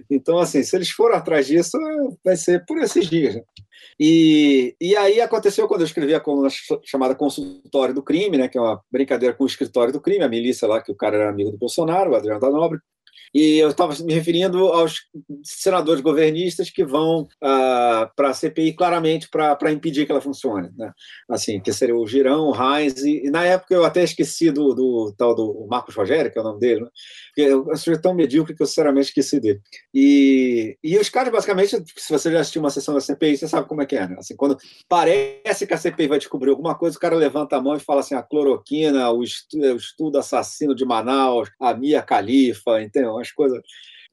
[0.09, 1.76] então, assim, se eles foram atrás disso,
[2.24, 3.34] vai ser por esses dias.
[3.34, 3.43] Né?
[3.99, 6.49] E, e aí aconteceu quando eu escrevi a coluna
[6.84, 10.28] chamada Consultório do Crime, né, que é uma brincadeira com o escritório do crime, a
[10.28, 12.78] milícia lá, que o cara era amigo do Bolsonaro, o Adriano da Nobre,
[13.35, 15.07] e eu estava me referindo aos
[15.43, 20.70] senadores governistas que vão uh, para a CPI claramente para impedir que ela funcione.
[20.76, 20.93] Né?
[21.28, 24.74] Assim, que seria o Girão, o Heinz, e, e, na época eu até esqueci do,
[24.74, 26.89] do tal do Marcos Rogério, que é o nome dele, né?
[27.37, 29.61] eu, eu sou tão medíocre que eu sinceramente esqueci dele.
[29.95, 33.66] E, e os caras, basicamente, se você já assistiu uma sessão da CPI, você sabe
[33.66, 34.07] como é que é.
[34.07, 34.16] Né?
[34.18, 34.59] Assim, quando
[34.89, 38.01] parece que a CPI vai descobrir alguma coisa, o cara levanta a mão e fala
[38.01, 43.22] assim: a cloroquina, o estudo, o estudo assassino de Manaus, a Mia Califa, entendeu?
[43.23, 43.62] Umas coisas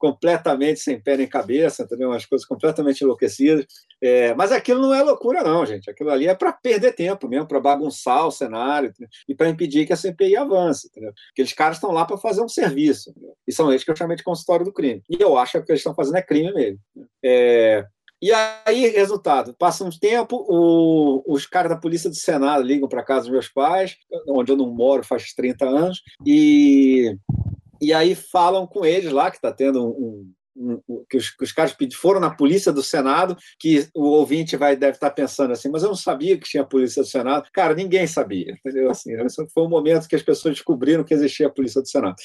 [0.00, 2.08] completamente sem pé nem cabeça, entendeu?
[2.08, 3.66] umas coisas completamente enlouquecidas.
[4.02, 5.90] É, mas aquilo não é loucura, não, gente.
[5.90, 9.10] Aquilo ali é para perder tempo mesmo, para bagunçar o cenário entendeu?
[9.28, 10.88] e para impedir que a CPI avance.
[10.88, 11.12] Entendeu?
[11.32, 13.10] Aqueles caras estão lá para fazer um serviço.
[13.10, 13.34] Entendeu?
[13.46, 15.02] E são eles que eu chamei de consultório do crime.
[15.08, 16.80] E eu acho que o que eles estão fazendo é crime mesmo.
[17.22, 17.84] É,
[18.22, 23.02] e aí, resultado, passa um tempo, o, os caras da polícia do Senado ligam para
[23.02, 23.96] casa dos meus pais,
[24.28, 27.16] onde eu não moro faz 30 anos, e
[27.80, 31.44] e aí falam com eles lá que está tendo um, um, um, que, os, que
[31.44, 35.52] os caras foram na polícia do Senado, que o ouvinte vai deve estar tá pensando
[35.52, 37.48] assim, mas eu não sabia que tinha polícia do Senado.
[37.52, 38.90] Cara, ninguém sabia, entendeu?
[38.90, 39.12] Assim,
[39.52, 42.16] foi um momento que as pessoas descobriram que existia a polícia do Senado.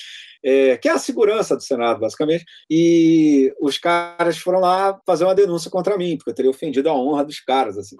[0.43, 5.34] É, que é a segurança do Senado, basicamente, e os caras foram lá fazer uma
[5.34, 7.78] denúncia contra mim, porque eu teria ofendido a honra dos caras.
[7.78, 7.95] Assim.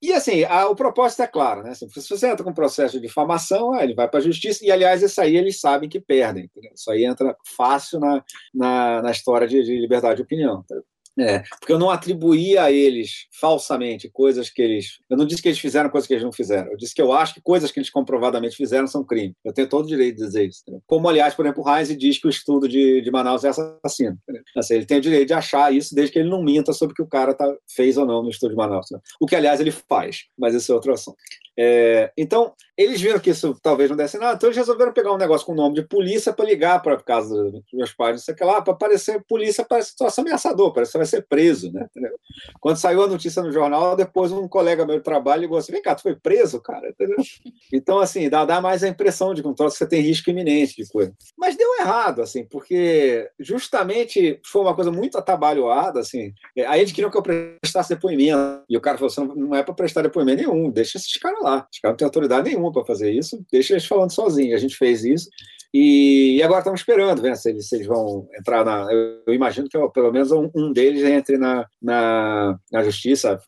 [0.00, 1.70] E assim, a, o propósito é claro, né?
[1.70, 4.70] Assim, se você entra com um processo de difamação, ele vai para a justiça, e
[4.70, 6.44] aliás, isso aí eles sabem que perdem.
[6.44, 6.72] Entendeu?
[6.74, 8.24] Isso aí entra fácil na,
[8.54, 10.60] na, na história de, de liberdade de opinião.
[10.60, 10.84] Entendeu?
[11.18, 15.00] É, porque eu não atribuí a eles falsamente coisas que eles.
[15.10, 16.70] Eu não disse que eles fizeram coisas que eles não fizeram.
[16.70, 19.34] Eu disse que eu acho que coisas que eles comprovadamente fizeram são crime.
[19.44, 20.62] Eu tenho todo o direito de dizer isso.
[20.62, 20.82] Entendeu?
[20.86, 24.16] Como, aliás, por exemplo, Heinz diz que o estudo de, de Manaus é assassino.
[24.56, 26.96] Assim, ele tem o direito de achar isso desde que ele não minta sobre o
[26.96, 28.86] que o cara tá, fez ou não no estudo de Manaus.
[28.90, 28.98] Né?
[29.20, 31.16] O que, aliás, ele faz, mas isso é outro assunto.
[31.58, 35.18] É, então, eles viram que isso talvez não desse nada, então eles resolveram pegar um
[35.18, 38.34] negócio com o nome de polícia para ligar para casa dos meus pais, não sei
[38.34, 41.86] o que lá, para parecer polícia, parece situação ameaçador, parece que vai ser preso, né?
[41.90, 42.16] Entendeu?
[42.60, 45.82] Quando saiu a notícia no jornal, depois um colega meu de trabalho ligou assim: vem
[45.82, 46.88] cá, tu foi preso, cara?
[46.88, 47.16] Entendeu?
[47.72, 50.76] Então, assim, dá, dá mais a impressão de que um troço você tem risco iminente
[50.76, 51.12] de coisa.
[51.36, 56.32] Mas deu errado, assim, porque justamente foi uma coisa muito atabalhoada, assim.
[56.68, 58.18] Aí eles queriam que eu prestasse depoimento.
[58.68, 61.66] E o cara falou assim: não é para prestar depoimento nenhum, deixa esses caras lá.
[61.72, 64.54] Os caras não têm autoridade nenhuma para fazer isso, deixa eles falando sozinhos.
[64.54, 65.28] A gente fez isso.
[65.72, 68.90] E, agora estamos esperando, ver se eles, se eles vão entrar na.
[68.90, 73.38] Eu, eu imagino que pelo menos um, um, deles entre na, na, na justiça,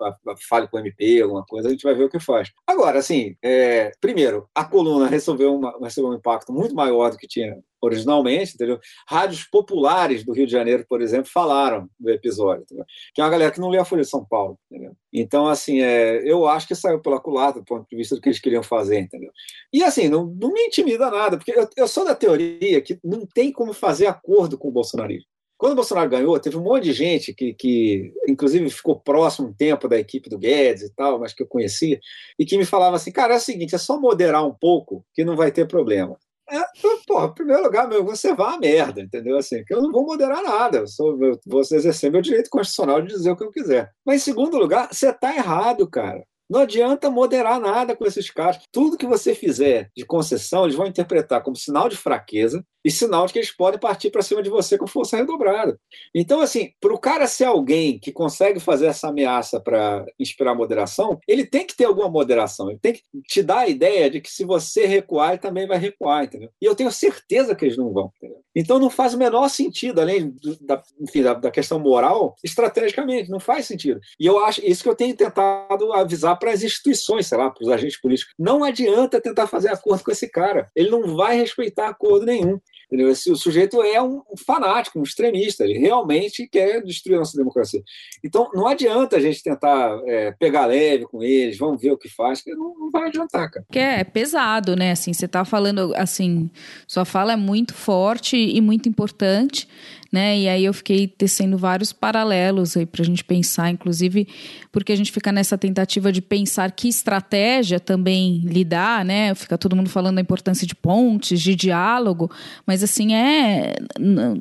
[0.49, 2.51] fale com o MP, alguma coisa, a gente vai ver o que faz.
[2.67, 7.27] Agora, assim, é, primeiro, a coluna recebeu, uma, recebeu um impacto muito maior do que
[7.27, 8.79] tinha originalmente, entendeu?
[9.09, 12.85] Rádios populares do Rio de Janeiro, por exemplo, falaram do episódio, entendeu?
[13.15, 14.93] que é uma galera que não lê a Folha de São Paulo, entendeu?
[15.13, 18.29] Então, assim, é, eu acho que saiu pela culata do ponto de vista do que
[18.29, 19.31] eles queriam fazer, entendeu?
[19.73, 23.27] E, assim, não, não me intimida nada, porque eu, eu sou da teoria que não
[23.27, 25.27] tem como fazer acordo com o bolsonarismo.
[25.61, 29.53] Quando o Bolsonaro ganhou, teve um monte de gente que, que, inclusive, ficou próximo um
[29.53, 32.01] tempo da equipe do Guedes e tal, mas que eu conhecia,
[32.39, 35.23] e que me falava assim: cara, é o seguinte, é só moderar um pouco que
[35.23, 36.19] não vai ter problema.
[36.51, 39.37] É, em primeiro lugar, meu, você vai à merda, entendeu?
[39.39, 43.01] Assim, que eu não vou moderar nada, eu, sou, eu vou exercer meu direito constitucional
[43.01, 43.91] de dizer o que eu quiser.
[44.05, 46.25] Mas, em segundo lugar, você está errado, cara.
[46.51, 48.61] Não adianta moderar nada com esses caras.
[48.73, 53.27] Tudo que você fizer de concessão, eles vão interpretar como sinal de fraqueza e sinal
[53.27, 55.79] de que eles podem partir para cima de você com força redobrada.
[56.15, 61.19] Então, assim, para o cara ser alguém que consegue fazer essa ameaça para inspirar moderação,
[61.29, 62.69] ele tem que ter alguma moderação.
[62.69, 65.79] Ele tem que te dar a ideia de que se você recuar, ele também vai
[65.79, 66.51] recuar, entendeu?
[66.61, 68.11] E eu tenho certeza que eles não vão.
[68.17, 68.41] Entendeu?
[68.57, 73.39] Então, não faz o menor sentido, além da, enfim, da, da questão moral, estrategicamente, não
[73.39, 74.01] faz sentido.
[74.19, 77.63] E eu acho isso que eu tenho tentado avisar para as instituições, sei lá, para
[77.63, 78.35] os agentes políticos.
[78.39, 80.67] Não adianta tentar fazer acordo com esse cara.
[80.75, 82.59] Ele não vai respeitar acordo nenhum.
[82.91, 83.09] Entendeu?
[83.09, 87.81] Esse, o sujeito é um, fanático, um extremista, ele realmente quer destruir a nossa democracia.
[88.25, 92.09] Então, não adianta a gente tentar é, pegar leve com eles, vamos ver o que
[92.09, 93.65] faz, que não, não vai adiantar, cara.
[93.71, 94.91] Que é, é pesado, né?
[94.91, 96.51] Assim, você está falando, assim,
[96.85, 99.69] sua fala é muito forte e muito importante
[100.13, 100.39] né?
[100.39, 104.27] E aí eu fiquei tecendo vários paralelos aí para a gente pensar, inclusive
[104.73, 109.35] porque a gente fica nessa tentativa de pensar que estratégia também lidar, né?
[109.35, 112.31] Fica todo mundo falando da importância de pontes, de diálogo,
[112.67, 113.75] mas assim é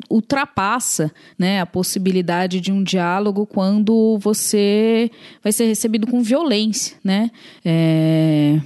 [0.10, 1.62] ultrapassa, né?
[1.62, 5.12] A possibilidade de um diálogo quando você
[5.44, 7.30] vai ser recebido com violência, né?
[7.64, 8.60] É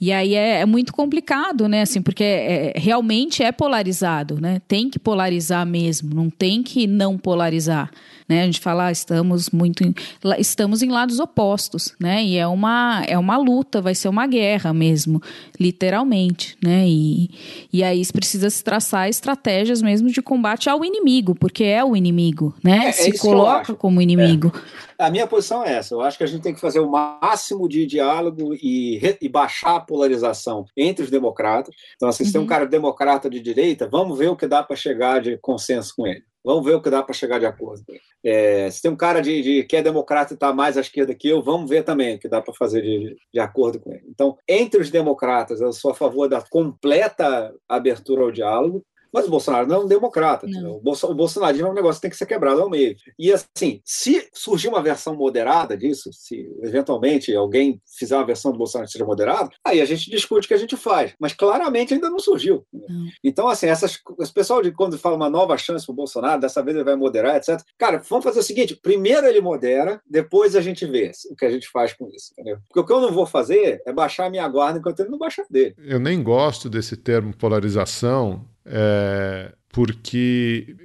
[0.00, 1.82] e aí é, é muito complicado, né?
[1.82, 4.60] Assim, porque é, realmente é polarizado, né?
[4.68, 7.90] Tem que polarizar mesmo, não tem que não polarizar.
[8.28, 8.42] Né?
[8.42, 9.94] A gente fala, ah, estamos muito em,
[10.38, 12.22] estamos em lados opostos, né?
[12.22, 15.20] E é uma é uma luta, vai ser uma guerra mesmo,
[15.58, 16.86] literalmente, né?
[16.86, 17.30] E,
[17.72, 22.54] e aí precisa se traçar estratégias mesmo de combate ao inimigo, porque é o inimigo,
[22.62, 22.88] né?
[22.88, 24.52] É, se é coloca como inimigo.
[24.54, 24.88] É.
[24.98, 25.94] A minha posição é essa.
[25.94, 29.76] Eu acho que a gente tem que fazer o máximo de diálogo e, e baixar
[29.76, 31.72] a polarização entre os democratas.
[31.94, 32.32] Então, assim, se uhum.
[32.32, 32.48] tem um uhum.
[32.48, 36.24] cara democrata de direita, vamos ver o que dá para chegar de consenso com ele.
[36.44, 37.84] Vamos ver o que dá para chegar de acordo.
[38.24, 41.14] É, se tem um cara de, de que é democrata e está mais à esquerda
[41.14, 44.04] que eu, vamos ver também o que dá para fazer de, de acordo com ele.
[44.08, 48.84] Então, entre os democratas, eu sou a favor da completa abertura ao diálogo.
[49.18, 50.46] Mas o Bolsonaro não é um democrata.
[50.46, 52.94] O, o bolsonarismo é um negócio que tem que ser quebrado ao meio.
[53.18, 58.58] E assim, se surgir uma versão moderada disso, se eventualmente alguém fizer uma versão do
[58.58, 61.14] Bolsonaro que seja moderado, aí a gente discute o que a gente faz.
[61.18, 62.64] Mas claramente ainda não surgiu.
[62.72, 63.08] Não.
[63.24, 66.62] Então, assim, essas, esse pessoal de quando fala uma nova chance para o Bolsonaro, dessa
[66.62, 67.60] vez ele vai moderar, etc.
[67.76, 71.50] Cara, vamos fazer o seguinte: primeiro ele modera, depois a gente vê o que a
[71.50, 72.32] gente faz com isso.
[72.34, 72.58] Entendeu?
[72.68, 75.18] Porque o que eu não vou fazer é baixar a minha guarda enquanto ele não
[75.18, 75.74] baixar dele.
[75.76, 80.76] Eu nem gosto desse termo polarização é, porque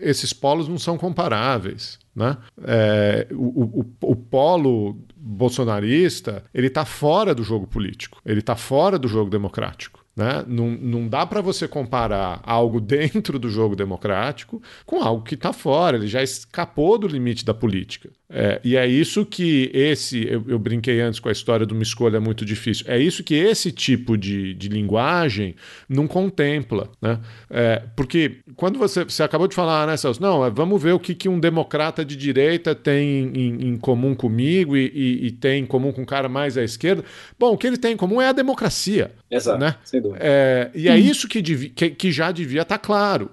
[0.00, 1.98] esses polos não são comparáveis.
[2.14, 2.36] Né?
[2.64, 8.98] É, o, o, o, polo bolsonarista ele está fora do jogo político, ele está fora
[8.98, 10.04] do jogo democrático.
[10.14, 10.44] Né?
[10.46, 15.54] Não, não dá para você comparar algo dentro do jogo democrático com algo que está
[15.54, 18.10] fora, ele já escapou do limite da política.
[18.34, 21.82] É, e é isso que esse, eu, eu, brinquei antes com a história de uma
[21.82, 25.54] escolha muito difícil, é isso que esse tipo de, de linguagem
[25.86, 26.88] não contempla.
[27.00, 27.20] Né?
[27.50, 30.22] É, porque quando você, você acabou de falar, né, Celso?
[30.22, 34.14] Não, é, vamos ver o que, que um democrata de direita tem em, em comum
[34.14, 37.04] comigo e, e, e, tem em comum com um cara mais à esquerda.
[37.38, 39.12] Bom, o que ele tem em comum é a democracia.
[39.30, 39.74] Exato, né?
[39.84, 40.24] sem dúvida.
[40.24, 43.30] É, e é isso que, que, que já devia estar tá claro.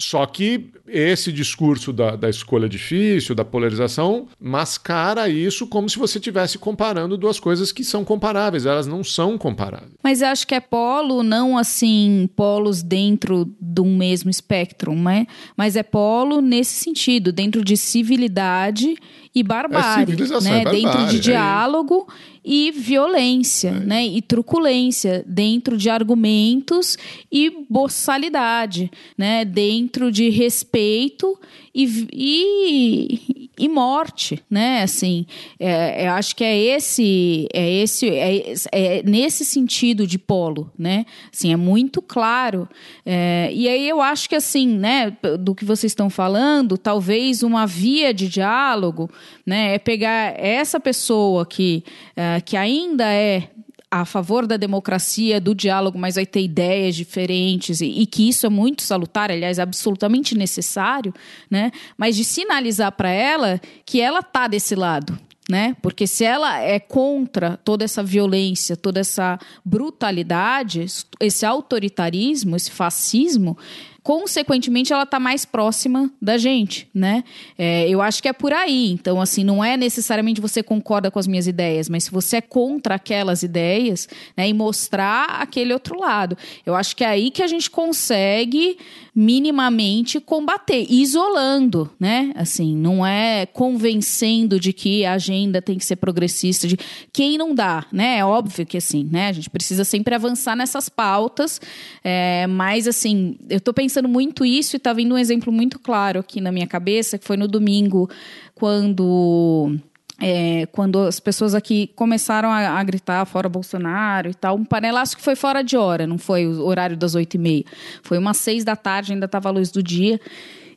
[0.00, 6.18] Só que esse discurso da, da escolha difícil, da polarização, mascara isso como se você
[6.18, 8.66] estivesse comparando duas coisas que são comparáveis.
[8.66, 9.92] Elas não são comparáveis.
[10.02, 15.26] Mas eu acho que é polo, não assim, polos dentro de um mesmo espectro, né?
[15.56, 18.96] Mas é polo nesse sentido, dentro de civilidade
[19.34, 20.60] e barbárie, É civilização né?
[20.60, 21.20] e barbárie, dentro de é.
[21.20, 22.08] diálogo
[22.44, 24.04] e violência, né?
[24.04, 26.96] E truculência dentro de argumentos
[27.30, 29.44] e boçalidade, né?
[29.44, 31.38] Dentro de respeito
[31.74, 34.82] e, e, e morte, né?
[34.82, 35.24] Assim,
[35.58, 41.04] é, eu acho que é esse, é esse, é, é nesse sentido de polo, né?
[41.32, 42.68] Assim, é muito claro.
[43.06, 45.16] É, e aí eu acho que assim, né?
[45.38, 49.08] Do que vocês estão falando, talvez uma via de diálogo,
[49.46, 49.74] né?
[49.74, 51.84] É pegar essa pessoa que,
[52.16, 53.48] é, que ainda é
[53.90, 58.46] a favor da democracia, do diálogo, mas vai ter ideias diferentes e, e, que isso
[58.46, 61.12] é muito salutar, aliás, absolutamente necessário,
[61.50, 61.72] né?
[61.98, 65.18] Mas de sinalizar para ela que ela tá desse lado,
[65.48, 65.76] né?
[65.82, 70.86] Porque se ela é contra toda essa violência, toda essa brutalidade,
[71.18, 73.58] esse autoritarismo, esse fascismo,
[74.02, 77.22] consequentemente ela está mais próxima da gente, né?
[77.58, 78.90] É, eu acho que é por aí.
[78.92, 82.40] Então, assim, não é necessariamente você concorda com as minhas ideias, mas se você é
[82.40, 87.42] contra aquelas ideias, né, e mostrar aquele outro lado, eu acho que é aí que
[87.42, 88.78] a gente consegue
[89.14, 92.32] minimamente combater, isolando, né?
[92.36, 96.78] Assim, não é convencendo de que a agenda tem que ser progressista, de
[97.12, 98.18] quem não dá, né?
[98.18, 99.28] É óbvio que assim, né?
[99.28, 101.60] A gente precisa sempre avançar nessas pautas,
[102.04, 106.20] é, mas assim, eu estou pensando muito isso e está vindo um exemplo muito claro
[106.20, 108.08] aqui na minha cabeça, que foi no domingo,
[108.54, 109.76] quando
[110.20, 115.16] é, quando as pessoas aqui começaram a, a, gritar fora Bolsonaro e tal, um panelaço
[115.16, 117.64] que foi fora de hora, não foi o horário das oito e meia.
[118.02, 120.20] Foi umas seis da tarde, ainda estava a luz do dia.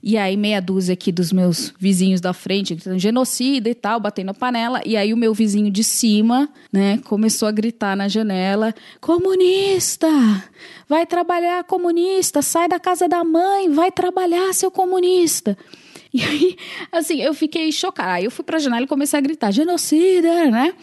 [0.06, 4.32] E aí, meia dúzia aqui dos meus vizinhos da frente, gritando genocida e tal, batendo
[4.32, 4.82] a panela.
[4.86, 10.10] E aí, o meu vizinho de cima, né, começou a gritar na janela: comunista!
[10.90, 12.42] Vai trabalhar, comunista!
[12.42, 15.58] Sai da casa da mãe, vai trabalhar, seu comunista!
[16.14, 16.58] E aí,
[16.92, 18.12] assim, eu fiquei chocada.
[18.12, 20.74] Aí eu fui pra janela e comecei a gritar, genocida, né?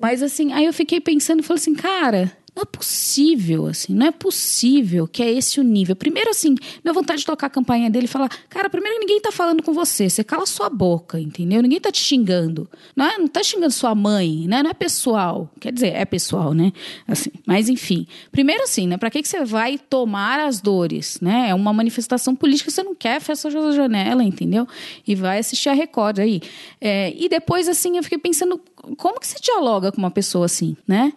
[0.00, 4.06] Mas assim, aí eu fiquei pensando e falei assim, cara, não é possível, assim, não
[4.06, 5.96] é possível que é esse o nível.
[5.96, 9.32] Primeiro, assim, minha vontade de tocar a campanha dele e falar, cara, primeiro ninguém tá
[9.32, 11.62] falando com você, você cala sua boca, entendeu?
[11.62, 12.68] Ninguém tá te xingando.
[12.94, 14.62] Não, é, não tá xingando sua mãe, né?
[14.62, 15.50] Não é pessoal.
[15.58, 16.72] Quer dizer, é pessoal, né?
[17.08, 18.06] Assim, mas enfim.
[18.30, 18.98] Primeiro, assim, né?
[18.98, 21.48] Pra que, que você vai tomar as dores, né?
[21.48, 24.68] É uma manifestação política, você não quer, fecha a janela, entendeu?
[25.06, 26.42] E vai assistir a Record aí.
[26.78, 28.60] É, e depois, assim, eu fiquei pensando,
[28.96, 31.12] como que você dialoga com uma pessoa assim, né?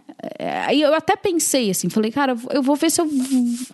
[0.65, 3.07] Aí eu até pensei assim, falei, cara, eu vou ver se eu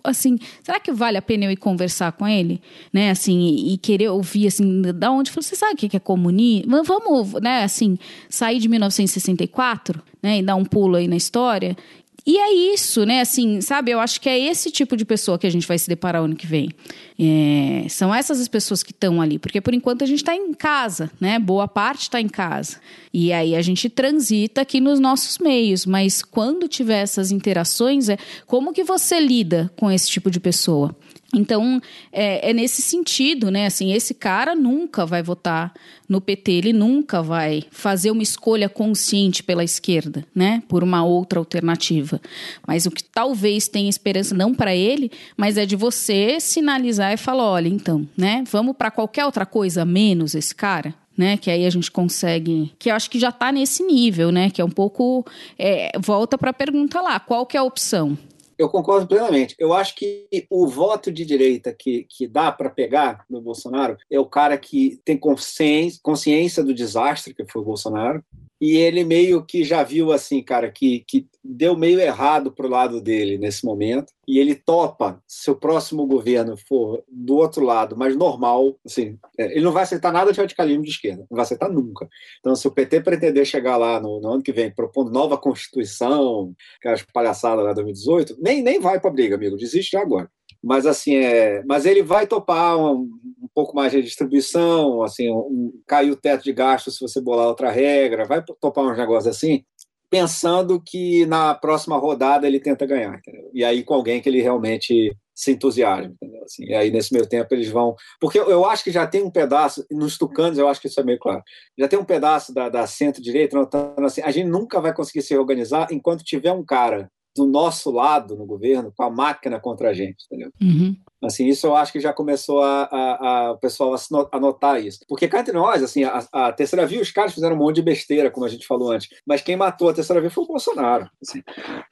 [0.02, 2.60] assim, será que vale a pena eu ir conversar com ele,
[2.92, 3.10] né?
[3.10, 5.30] Assim, e, e querer ouvir assim, da onde?
[5.30, 6.82] Falei, você sabe o que é comunismo?
[6.84, 7.62] Vamos, né?
[7.62, 10.38] Assim, sair de 1964, né?
[10.38, 11.76] E dar um pulo aí na história.
[12.24, 13.20] E é isso, né?
[13.20, 13.90] Assim, sabe?
[13.90, 16.36] Eu acho que é esse tipo de pessoa que a gente vai se deparar ano
[16.36, 16.70] que vem.
[17.18, 20.54] É, são essas as pessoas que estão ali, porque por enquanto a gente está em
[20.54, 21.38] casa, né?
[21.38, 22.78] Boa parte está em casa.
[23.12, 28.16] E aí a gente transita aqui nos nossos meios, mas quando tiver essas interações, é
[28.46, 30.94] como que você lida com esse tipo de pessoa?
[31.34, 31.80] Então,
[32.12, 33.64] é, é, nesse sentido, né?
[33.64, 35.72] Assim, esse cara nunca vai votar
[36.06, 40.62] no PT, ele nunca vai fazer uma escolha consciente pela esquerda, né?
[40.68, 42.20] Por uma outra alternativa.
[42.66, 47.16] Mas o que talvez tenha esperança, não para ele, mas é de você sinalizar e
[47.16, 48.44] falar: olha, então, né?
[48.50, 50.94] Vamos para qualquer outra coisa menos esse cara?
[51.14, 54.48] Né, que aí a gente consegue, que eu acho que já está nesse nível, né,
[54.48, 55.26] que é um pouco,
[55.58, 58.16] é, volta para a pergunta lá, qual que é a opção?
[58.62, 59.56] Eu concordo plenamente.
[59.58, 64.20] Eu acho que o voto de direita que, que dá para pegar no Bolsonaro é
[64.20, 68.24] o cara que tem consciência, consciência do desastre que foi o Bolsonaro,
[68.62, 73.00] e ele meio que já viu assim, cara, que, que deu meio errado pro lado
[73.00, 78.14] dele nesse momento, e ele topa, se o próximo governo for do outro lado, mais
[78.14, 82.08] normal, assim, ele não vai aceitar nada de radicalismo de esquerda, não vai aceitar nunca.
[82.38, 86.54] Então, se o PT pretender chegar lá no, no ano que vem propondo nova Constituição,
[86.78, 90.30] aquelas palhaçadas lá de 2018, nem, nem vai para briga, amigo, desiste já agora
[90.62, 93.10] mas assim é, mas ele vai topar um,
[93.42, 97.48] um pouco mais de distribuição, assim, um, cair o teto de gasto se você bolar
[97.48, 99.64] outra regra, vai topar uns negócios assim,
[100.08, 103.50] pensando que na próxima rodada ele tenta ganhar, entendeu?
[103.52, 106.44] e aí com alguém que ele realmente se entusiasma, entendeu?
[106.44, 109.22] Assim, e aí nesse meio tempo eles vão, porque eu, eu acho que já tem
[109.22, 111.42] um pedaço nos tucanos, eu acho que isso é meio claro,
[111.78, 115.36] já tem um pedaço da, da centro-direita notando assim, a gente nunca vai conseguir se
[115.36, 119.94] organizar enquanto tiver um cara do nosso lado no governo com a máquina contra a
[119.94, 120.50] gente, entendeu?
[120.60, 120.96] Uhum.
[121.22, 123.94] Assim, isso eu acho que já começou a, a, a o pessoal
[124.30, 125.00] a notar isso.
[125.08, 127.82] Porque cá entre nós, assim, a, a, terceira via, os caras fizeram um monte de
[127.82, 129.08] besteira, como a gente falou antes.
[129.26, 131.08] Mas quem matou a terceira via foi o Bolsonaro.
[131.22, 131.42] Assim.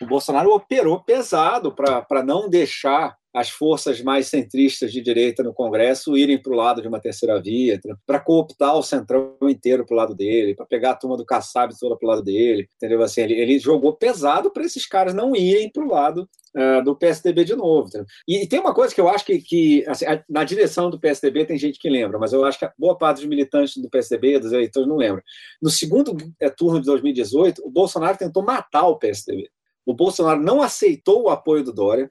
[0.03, 6.17] O Bolsonaro operou pesado para não deixar as forças mais centristas de direita no Congresso
[6.17, 9.97] irem para o lado de uma terceira via, para cooptar o centrão inteiro para o
[9.97, 13.03] lado dele, para pegar a turma do Kassab toda para o lado dele, entendeu?
[13.03, 16.97] Assim, ele, ele jogou pesado para esses caras não irem para o lado uh, do
[16.97, 17.89] PSDB de novo.
[18.27, 21.47] E, e, tem uma coisa que eu acho que, que assim, na direção do PSDB
[21.47, 24.39] tem gente que lembra, mas eu acho que a boa parte dos militantes do PSDB,
[24.41, 25.23] dos eleitores, não lembra.
[25.63, 29.49] No segundo é, turno de 2018, o Bolsonaro tentou matar o PSDB.
[29.87, 32.11] O Bolsonaro não aceitou o apoio do Dória,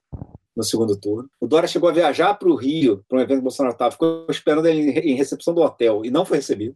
[0.59, 1.29] no segundo turno.
[1.39, 3.91] O Dória chegou a viajar para o Rio, para um evento que o Bolsonaro estava,
[3.91, 6.75] ficou esperando ele em recepção do hotel e não foi recebido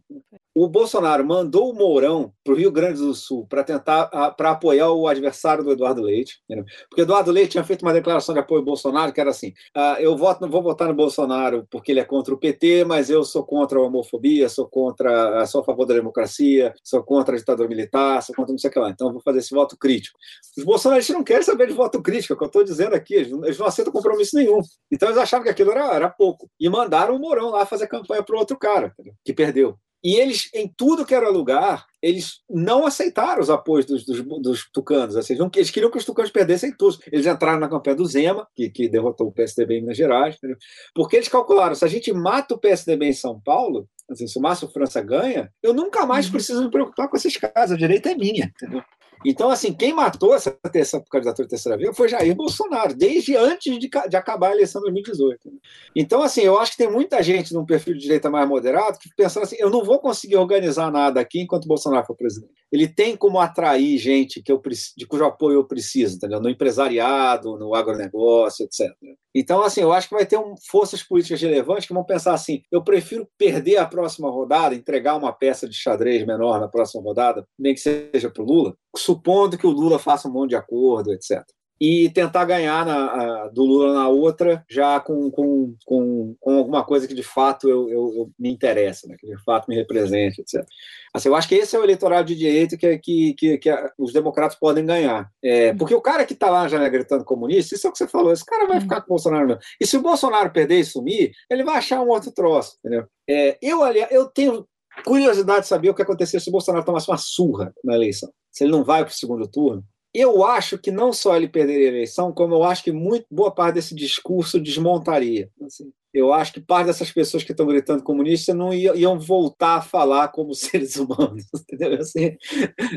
[0.54, 4.06] o Bolsonaro mandou o Mourão para o Rio Grande do Sul para tentar
[4.36, 6.64] para apoiar o adversário do Eduardo Leite, entendeu?
[6.88, 9.96] porque Eduardo Leite tinha feito uma declaração de apoio ao Bolsonaro que era assim: ah,
[9.98, 13.24] eu voto, não vou votar no Bolsonaro porque ele é contra o PT, mas eu
[13.24, 17.38] sou contra a homofobia, sou contra, ah, sou a favor da democracia, sou contra a
[17.38, 18.90] ditadura militar, sou contra não sei o que lá.
[18.90, 20.16] Então eu vou fazer esse voto crítico.
[20.56, 23.14] Os bolsonaristas não querem saber de voto crítico, é o que eu estou dizendo aqui.
[23.14, 24.60] Eles não, não aceitam compromisso nenhum.
[24.90, 28.22] Então eles achavam que aquilo era, era pouco e mandaram o Mourão lá fazer campanha
[28.22, 28.94] para o outro cara
[29.24, 29.78] que perdeu.
[30.04, 34.70] E eles, em tudo que era lugar, eles não aceitaram os apoios dos, dos, dos
[34.70, 35.16] tucanos.
[35.16, 36.98] Assim, eles queriam que os tucanos perdessem tudo.
[37.10, 40.58] Eles entraram na campanha do Zema, que, que derrotou o PSDB em Minas Gerais, entendeu?
[40.94, 44.42] porque eles calcularam: se a gente mata o PSDB em São Paulo, assim, se o
[44.42, 46.32] Márcio França ganha, eu nunca mais uhum.
[46.32, 48.52] preciso me preocupar com esses casos, a direita é minha.
[48.60, 48.82] Entendeu?
[49.24, 53.78] Então, assim, quem matou essa, essa candidatura de terceira via foi Jair Bolsonaro, desde antes
[53.78, 55.50] de, de, acabar a eleição de 2018.
[55.96, 59.08] Então, assim, eu acho que tem muita gente num perfil de direita mais moderado que
[59.16, 62.52] pensando assim, eu não vou conseguir organizar nada aqui enquanto Bolsonaro for presidente.
[62.74, 64.60] Ele tem como atrair gente que eu,
[64.96, 66.40] de cujo apoio eu preciso, entendeu?
[66.40, 68.90] No empresariado, no agronegócio, etc.
[69.32, 72.62] Então, assim, eu acho que vai ter um, forças políticas relevantes que vão pensar assim:
[72.72, 77.46] eu prefiro perder a próxima rodada, entregar uma peça de xadrez menor na próxima rodada,
[77.56, 81.12] nem que seja para o Lula, supondo que o Lula faça um monte de acordo,
[81.12, 81.44] etc.
[81.84, 86.82] E tentar ganhar na, a, do Lula na outra, já com, com, com, com, alguma
[86.84, 89.16] coisa que de fato eu, eu, eu me interessa, né?
[89.18, 90.64] que de fato me represente, etc.
[91.12, 94.12] Assim, eu acho que esse é o eleitorado de direita que, que, que, que os
[94.12, 95.28] democratas podem ganhar.
[95.42, 98.08] É, porque o cara que está lá já gritando comunista, isso é o que você
[98.08, 99.60] falou, esse cara vai ficar com o Bolsonaro mesmo.
[99.80, 102.78] E se o Bolsonaro perder e sumir, ele vai achar um outro troço.
[102.78, 103.06] Entendeu?
[103.28, 104.66] É, eu, aliás, eu tenho
[105.04, 108.62] curiosidade de saber o que aconteceria se o Bolsonaro tomasse uma surra na eleição se
[108.62, 109.84] ele não vai para o segundo turno,
[110.14, 113.50] eu acho que não só ele perderia a eleição, como eu acho que muito boa
[113.50, 115.50] parte desse discurso desmontaria.
[115.60, 119.78] Assim, eu acho que parte dessas pessoas que estão gritando comunista não iam, iam voltar
[119.78, 122.00] a falar como seres humanos, entendeu?
[122.00, 122.36] Assim,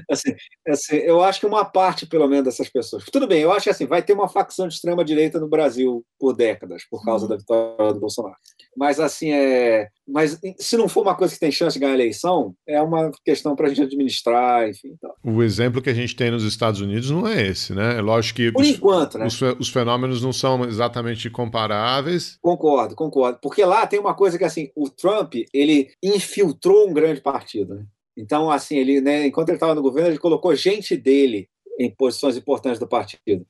[0.09, 0.35] assim,
[0.67, 3.03] assim, eu acho que uma parte, pelo menos, dessas pessoas.
[3.05, 6.05] Tudo bem, eu acho que assim, vai ter uma facção de extrema direita no Brasil
[6.19, 7.29] por décadas, por causa uhum.
[7.29, 8.37] da vitória do Bolsonaro.
[8.77, 11.95] Mas assim, é, mas se não for uma coisa que tem chance de ganhar a
[11.95, 14.89] eleição, é uma questão para a gente administrar, enfim.
[14.93, 15.11] Então.
[15.23, 17.97] O exemplo que a gente tem nos Estados Unidos não é esse, né?
[17.97, 19.25] É lógico que por os, enquanto, né?
[19.25, 22.37] Os, os fenômenos não são exatamente comparáveis.
[22.39, 23.39] Concordo, concordo.
[23.41, 27.83] Porque lá tem uma coisa que, assim, o Trump, ele infiltrou um grande partido, né?
[28.15, 31.49] Então, assim, ele, né, enquanto ele estava no governo, ele colocou gente dele
[31.79, 33.45] em posições importantes do partido.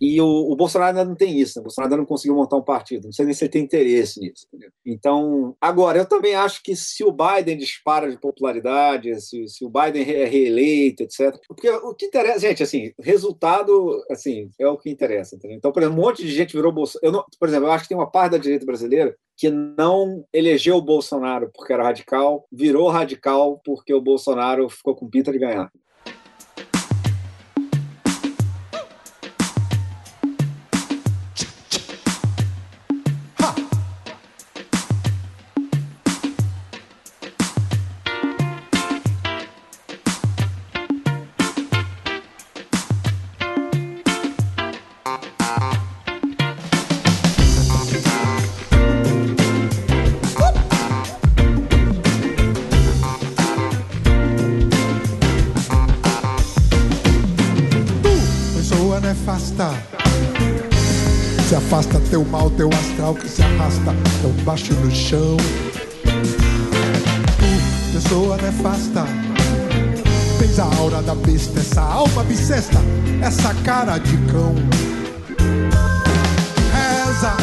[0.00, 1.60] E o, o, Bolsonaro ainda não tem isso, né?
[1.60, 4.20] o Bolsonaro ainda não conseguiu montar um partido, não sei nem se ele tem interesse
[4.20, 4.46] nisso.
[4.46, 4.70] Entendeu?
[4.86, 9.70] Então, agora, eu também acho que se o Biden dispara de popularidade, se, se o
[9.70, 11.36] Biden é reeleito, etc.
[11.48, 15.34] Porque o que interessa, gente, assim, resultado assim, é o que interessa.
[15.34, 15.56] Entendeu?
[15.56, 17.24] Então, por exemplo, um monte de gente virou Bolsonaro.
[17.38, 20.82] por exemplo, eu acho que tem uma parte da direita brasileira que não elegeu o
[20.82, 25.70] Bolsonaro porque era radical, virou radical porque o Bolsonaro ficou com pinta de ganhar.
[65.08, 65.38] Chão.
[67.38, 69.06] Tu, pessoa nefasta,
[70.38, 72.76] tens a aura da besta, essa alma bissesta,
[73.22, 74.54] essa cara de cão.
[76.74, 77.34] Reza,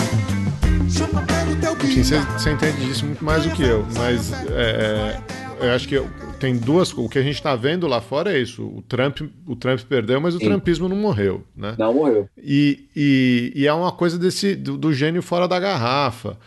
[0.96, 2.04] chama pelo teu bicho.
[2.04, 5.18] Você entende disso muito mais do que eu, mas é,
[5.60, 6.08] é, eu acho que eu
[6.40, 6.94] tem duas.
[6.94, 8.62] O que a gente está vendo lá fora é isso.
[8.64, 10.50] O Trump, o Trump perdeu, mas o Sim.
[10.50, 11.74] trumpismo não morreu, né?
[11.80, 12.30] Não morreu.
[12.38, 16.38] E, e, e é uma coisa desse do, do gênio fora da garrafa.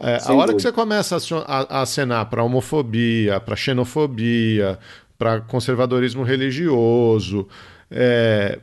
[0.00, 0.60] É, a hora que dúvida.
[0.60, 1.16] você começa
[1.46, 4.78] a, acenar para homofobia, para xenofobia,
[5.18, 7.48] para conservadorismo religioso,
[7.90, 8.58] é,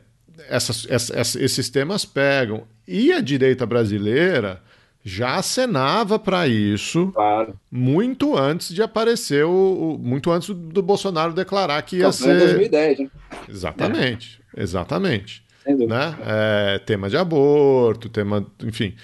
[0.48, 2.64] essas- essa- essa- esses temas pegam.
[2.86, 4.60] E a direita brasileira
[5.04, 7.54] já acenava para isso Claro.
[7.70, 12.98] muito antes de aparecer o, o- muito antes do, Bolsonaro declarar que ia ser 2010,
[13.00, 13.10] né?
[13.48, 15.94] exatamente, exatamente, Sem dúvida.
[15.94, 16.16] né?
[16.24, 18.94] É, tema de aborto, tema, enfim,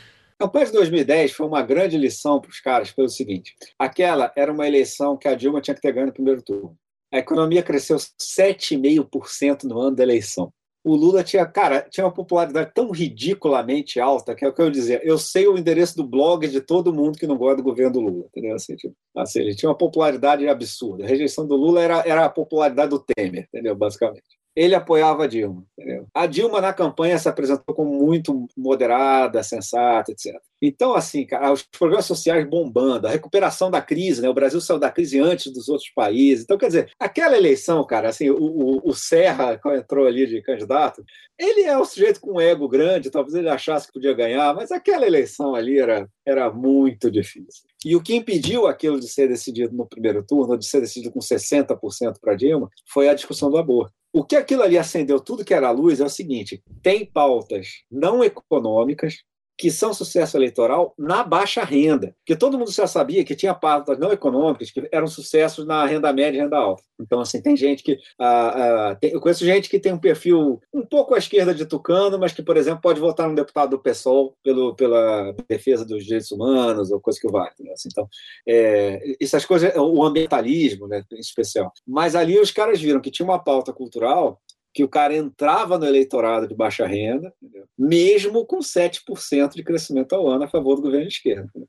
[0.41, 4.51] A campanha de 2010 foi uma grande lição para os caras pelo seguinte: aquela era
[4.51, 6.74] uma eleição que a Dilma tinha que ter ganho no primeiro turno.
[7.12, 10.51] A economia cresceu 7,5% no ano da eleição.
[10.82, 14.70] O Lula tinha, cara, tinha uma popularidade tão ridiculamente alta que é o que eu
[14.70, 14.99] dizia.
[15.05, 18.01] Eu sei o endereço do blog de todo mundo que não gosta do governo do
[18.01, 18.55] Lula, entendeu?
[18.55, 21.05] Assim, tipo, assim, ele tinha uma popularidade absurda.
[21.05, 23.76] A rejeição do Lula era, era a popularidade do Temer, entendeu?
[23.76, 24.39] Basicamente.
[24.55, 25.65] Ele apoiava a Dilma.
[25.79, 26.07] Entendeu?
[26.15, 30.35] A Dilma, na campanha, se apresentou como muito moderada, sensata, etc.
[30.63, 34.29] Então, assim, cara, os programas sociais bombando, a recuperação da crise, né?
[34.29, 36.45] O Brasil saiu da crise antes dos outros países.
[36.45, 40.43] Então, quer dizer, aquela eleição, cara, assim, o, o, o Serra, quando entrou ali de
[40.43, 41.03] candidato,
[41.39, 44.71] ele é um sujeito com um ego grande, talvez ele achasse que podia ganhar, mas
[44.71, 47.63] aquela eleição ali era, era muito difícil.
[47.83, 51.21] E o que impediu aquilo de ser decidido no primeiro turno, de ser decidido com
[51.21, 53.95] 60% para Dilma, foi a discussão do aborto.
[54.13, 58.25] O que aquilo ali acendeu tudo que era luz é o seguinte: tem pautas não
[58.25, 59.23] econômicas
[59.61, 62.17] que são sucesso eleitoral na baixa renda.
[62.21, 66.11] Porque todo mundo já sabia que tinha pautas não econômicas que eram sucessos na renda
[66.15, 66.83] média e renda alta.
[66.99, 67.99] Então, assim, tem gente que.
[68.19, 71.67] ah, ah, tem- eu conheço gente que tem um perfil um pouco à esquerda de
[71.67, 76.05] Tucano, mas que, por exemplo, pode votar num deputado do PSOL pelo, pela defesa dos
[76.05, 77.51] direitos humanos ou coisa que vale.
[77.53, 77.75] entendeu?
[77.75, 78.09] Assim, então,
[78.49, 81.71] é, essas coisas, o ambientalismo, né, em especial.
[81.87, 84.41] Mas ali os caras viram que tinha uma pauta cultural
[84.73, 87.66] que o cara entrava no eleitorado de baixa renda, entendeu?
[87.79, 91.49] mesmo com 7% de crescimento ao ano a favor do governo de esquerda.
[91.49, 91.68] entendeu?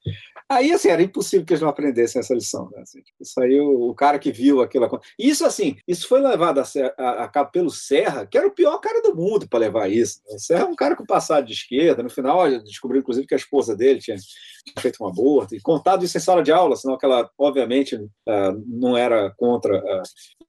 [0.49, 2.69] Aí, assim, era impossível que eles não aprendessem essa lição.
[2.71, 2.81] Né?
[2.81, 4.99] Assim, tipo, isso aí, o, o cara que viu aquilo...
[5.17, 6.63] Isso, assim, isso foi levado a,
[6.97, 10.21] a- a cabo pelo Serra, que era o pior cara do mundo para levar isso.
[10.29, 10.35] né?
[10.35, 12.03] O Serra é um cara com passado de esquerda.
[12.03, 14.17] No final, descobriu, inclusive, que a esposa dele tinha
[14.63, 17.99] tinha feito um aborto, e contado isso em sala de aula, senão que ela, obviamente,
[18.27, 19.75] ah, não era contra.
[19.77, 20.03] ah,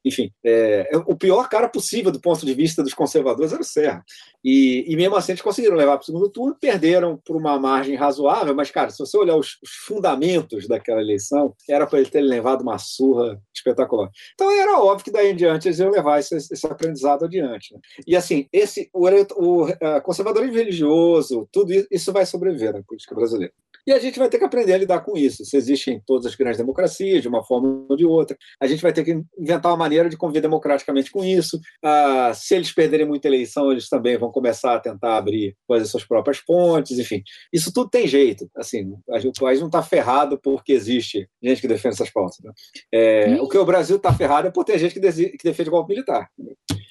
[0.04, 3.64] enfim, é, é o pior cara possível do ponto de vista dos conservadores era o
[3.64, 4.04] Serra.
[4.44, 7.94] E, e mesmo assim, eles conseguiram levar para o segundo turno, perderam por uma margem
[7.94, 12.20] razoável, mas, cara, se você olhar os, os fundamentos daquela eleição, era para ele ter
[12.20, 14.10] levado uma surra espetacular.
[14.34, 17.74] Então era óbvio que daí em diante eles iam levar esse, esse aprendizado adiante.
[17.74, 17.80] né?
[18.06, 23.14] E assim, esse, o, o ah, conservadorismo religioso, tudo isso, isso vai sobreviver na política
[23.14, 23.52] brasileira.
[23.86, 25.42] E a gente vai ter que aprender a lidar com isso.
[25.42, 28.36] Isso existe em todas as grandes democracias, de uma forma ou de outra.
[28.60, 31.58] A gente vai ter que inventar uma maneira de conviver democraticamente com isso.
[31.82, 36.04] Ah, se eles perderem muita eleição, eles também vão começar a tentar abrir fazer suas
[36.04, 37.22] próprias pontes, enfim.
[37.52, 38.48] Isso tudo tem jeito.
[38.56, 42.38] Assim, o país não está ferrado porque existe gente que defende essas pautas.
[42.42, 42.52] né?
[42.92, 45.92] É, O que o Brasil está ferrado é por ter gente que, que defende golpe
[45.92, 46.28] militar.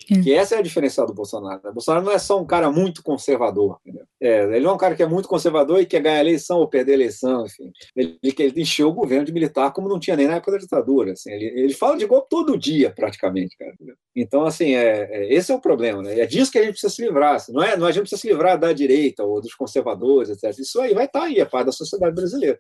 [0.04, 0.24] Entendeu?
[0.24, 1.62] Que essa é a diferença do Bolsonaro.
[1.64, 1.72] Né?
[1.72, 3.78] Bolsonaro não é só um cara muito conservador.
[4.22, 6.68] É, ele não é um cara que é muito conservador e quer ganhar eleição ou
[6.68, 7.46] perder eleição.
[7.46, 7.72] Enfim.
[7.96, 11.14] Ele, ele encheu o governo de militar como não tinha nem na época da ditadura.
[11.14, 11.32] assim.
[11.32, 13.58] Ele, ele fala de golpe todo dia, praticamente.
[13.58, 13.74] Cara,
[14.16, 16.02] então, assim, é, é- esse é o problema.
[16.02, 16.20] Né?
[16.20, 17.36] É disso que a gente precisa se livrar.
[17.36, 17.52] assim.
[17.52, 20.60] Não é, não, a gente precisa se livrar da direita ou dos conservadores, etc.
[20.60, 22.58] Isso aí vai estar aí, é parte da sociedade brasileira.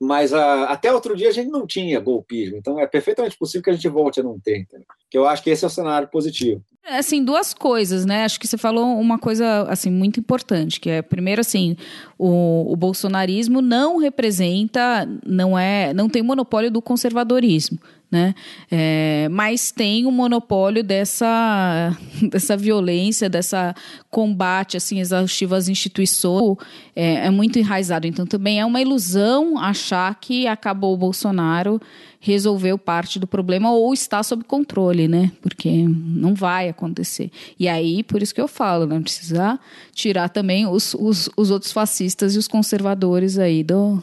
[0.00, 2.56] Mas ah, até outro dia a gente não tinha golpismo.
[2.56, 4.58] Então é perfeitamente possível que a gente volte a não ter.
[4.58, 4.86] Entendeu?
[5.10, 6.62] Que eu acho que esse é o cenário positivo.
[6.86, 8.24] É, Assim, duas coisas, né?
[8.24, 11.76] Acho que você falou uma coisa, assim, muito importante, que é, primeiro, assim,
[12.16, 17.78] o, o bolsonarismo não representa, não é, não tem monopólio do conservadorismo,
[18.10, 18.34] né?
[18.70, 21.96] É, mas tem o monopólio dessa,
[22.30, 23.74] dessa violência, dessa
[24.10, 26.56] combate, assim, exaustivo às instituições,
[26.94, 28.06] é, é muito enraizado.
[28.06, 31.80] Então, também é uma ilusão achar que acabou o Bolsonaro
[32.26, 35.30] resolveu parte do problema ou está sob controle, né?
[35.40, 37.30] Porque não vai acontecer.
[37.58, 38.98] E aí, por isso que eu falo, né?
[39.00, 39.60] Precisa
[39.92, 44.02] tirar também os, os, os outros fascistas e os conservadores aí do,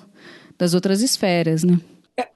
[0.58, 1.78] das outras esferas, né?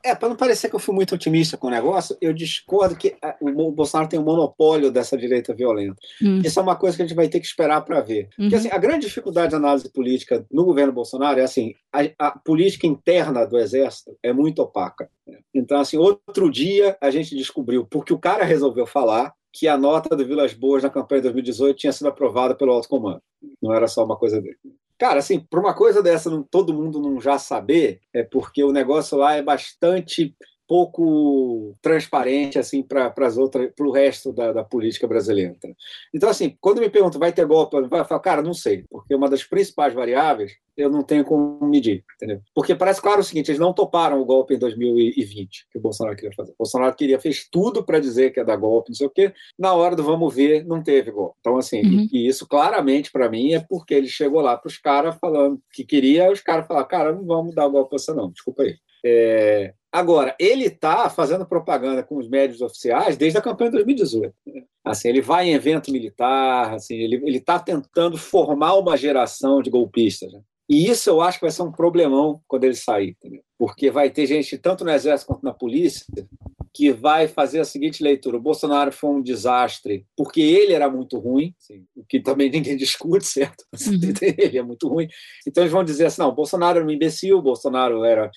[0.03, 3.15] É, para não parecer que eu fui muito otimista com o negócio, eu discordo que
[3.21, 5.97] ah, o Bo- Bolsonaro tem um monopólio dessa direita violenta.
[6.21, 6.41] Hum.
[6.43, 8.27] Isso é uma coisa que a gente vai ter que esperar para ver.
[8.35, 8.59] Porque Uhum.
[8.59, 12.87] assim, a grande dificuldade de análise política no governo Bolsonaro é assim, a, a política
[12.87, 15.09] interna do Exército é muito opaca.
[15.27, 15.37] né?
[15.53, 20.15] Então, assim, outro dia a gente descobriu, porque o cara resolveu falar, que a nota
[20.15, 23.21] do Vilas Boas na campanha de 2018 tinha sido aprovada pelo alto comando.
[23.61, 24.57] Não era só uma coisa dele.
[24.97, 28.71] Cara, assim, para uma coisa dessa não, todo mundo não já saber, é porque o
[28.71, 30.35] negócio lá é bastante
[30.67, 35.55] pouco transparente assim para as outras, para o resto da, da, política brasileira.
[36.13, 39.29] Então, assim, quando me perguntam vai ter golpe, eu falo, cara, não sei, porque uma
[39.29, 42.39] das principais variáveis eu não tenho como medir, entendeu?
[42.53, 46.15] Porque parece claro o seguinte, eles não toparam o golpe em 2020 que o Bolsonaro
[46.15, 46.51] queria fazer.
[46.51, 49.33] O Bolsonaro queria fez tudo para dizer que ia dar golpe, não sei o quê.
[49.57, 51.37] Na hora do vamos ver, não teve golpe.
[51.39, 52.07] Então, assim, uhum.
[52.11, 55.59] e, e, isso claramente para mim é porque ele chegou lá para os caras falando
[55.73, 58.75] que queria, os caras falaram, cara, não vamos dar golpe você não, desculpa aí.
[59.03, 59.73] É...
[59.91, 64.33] Agora, ele está fazendo propaganda com os médios oficiais desde a campanha de 2018.
[64.85, 70.31] Assim, ele vai em evento militar, assim, ele está tentando formar uma geração de golpistas.
[70.31, 70.41] Né?
[70.69, 73.41] E isso eu acho que vai ser um problemão quando ele sair, entendeu?
[73.57, 76.05] porque vai ter gente, tanto no Exército quanto na polícia,
[76.77, 81.17] que vai fazer a seguinte leitura: o Bolsonaro foi um desastre porque ele era muito
[81.17, 83.65] ruim, assim, o que também ninguém discute, certo?
[83.87, 84.13] Uhum.
[84.37, 85.07] ele é muito ruim.
[85.47, 88.29] Então eles vão dizer assim: não, o Bolsonaro era um imbecil, o Bolsonaro era,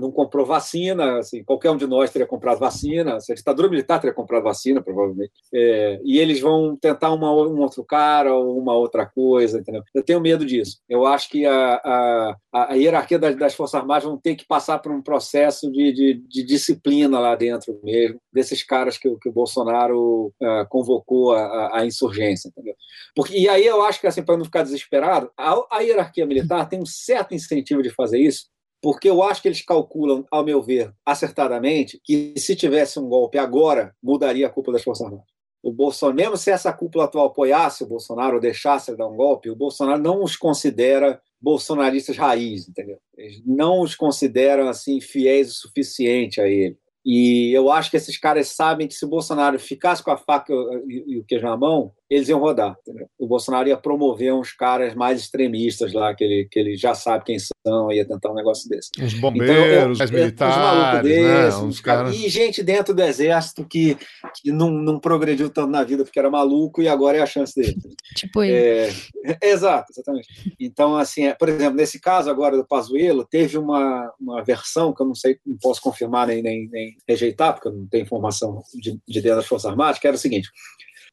[0.00, 4.14] não comprou vacina, assim, qualquer um de nós teria comprado vacina, a ditadura militar teria
[4.14, 5.32] comprado vacina, provavelmente.
[5.52, 9.82] É, e eles vão tentar uma, um outro cara ou uma outra coisa, entendeu?
[9.94, 10.78] Eu tenho medo disso.
[10.88, 14.78] Eu acho que a, a, a hierarquia das, das Forças Armadas vão ter que passar
[14.78, 19.32] por um processo de, de, de disciplina lá dentro mesmo, desses caras que, que o
[19.32, 22.48] Bolsonaro uh, convocou a, a, insurgência.
[22.48, 22.74] Entendeu?
[23.14, 26.68] Porque, e aí eu acho que, assim, para não ficar desesperado, a, a hierarquia militar
[26.68, 28.46] tem um certo incentivo de fazer isso,
[28.82, 33.38] porque eu acho que eles calculam, ao meu ver, acertadamente, que se tivesse um golpe
[33.38, 35.26] agora, mudaria a culpa das Forças Armadas.
[35.62, 39.16] O Bolsonaro, mesmo se essa cúpula atual apoiasse o Bolsonaro ou deixasse ele dar um
[39.16, 42.98] golpe, o Bolsonaro não os considera bolsonaristas raiz, entendeu?
[43.16, 46.78] Eles não os consideram assim fiéis o suficiente a ele.
[47.06, 50.52] E eu acho que esses caras sabem que se o Bolsonaro ficasse com a faca
[50.88, 52.76] e o queijo na mão, eles iam rodar.
[52.82, 53.08] Entendeu?
[53.18, 57.24] O Bolsonaro ia promover uns caras mais extremistas lá, que ele, que ele já sabe
[57.24, 58.90] quem são, ia tentar um negócio desse.
[59.00, 61.66] Uns bombeiros, então, eu, militares, desses, né?
[61.66, 62.14] uns caras...
[62.14, 63.96] E gente dentro do exército que,
[64.34, 67.54] que não, não progrediu tanto na vida porque era maluco e agora é a chance
[67.54, 67.76] dele.
[68.14, 68.94] tipo ele.
[69.24, 70.28] É, exato, exatamente.
[70.60, 75.02] Então, assim, é, por exemplo, nesse caso agora do Pazuello, teve uma, uma versão que
[75.02, 78.62] eu não sei, não posso confirmar nem, nem, nem rejeitar, porque eu não tenho informação
[78.74, 80.50] de, de dentro das Forças Armadas, que era o seguinte,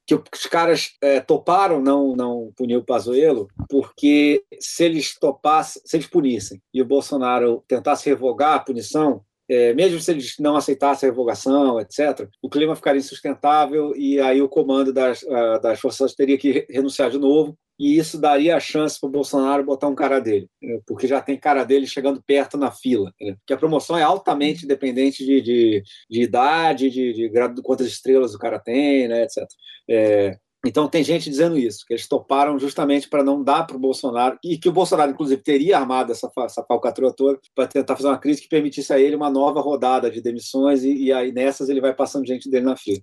[0.06, 5.98] que os caras é, toparam não não punir o Pazuello porque se eles topassem, se
[5.98, 11.08] eles punissem e o Bolsonaro tentasse revogar a punição, é, mesmo se eles não aceitassem
[11.08, 16.14] a revogação, etc., o clima ficaria insustentável e aí o comando das, uh, das forças
[16.14, 19.96] teria que renunciar de novo e isso daria a chance para o Bolsonaro botar um
[19.96, 20.48] cara dele,
[20.86, 23.12] porque já tem cara dele chegando perto na fila.
[23.40, 28.34] Porque a promoção é altamente dependente de, de, de idade, de, de, de quantas estrelas
[28.34, 29.44] o cara tem, né, etc.
[29.90, 33.80] É, então tem gente dizendo isso, que eles toparam justamente para não dar para o
[33.80, 38.18] Bolsonaro, e que o Bolsonaro, inclusive, teria armado essa, essa toda para tentar fazer uma
[38.18, 41.82] crise que permitisse a ele uma nova rodada de demissões, e, e, aí nessas ele
[41.82, 43.00] vai passando gente dele na fila.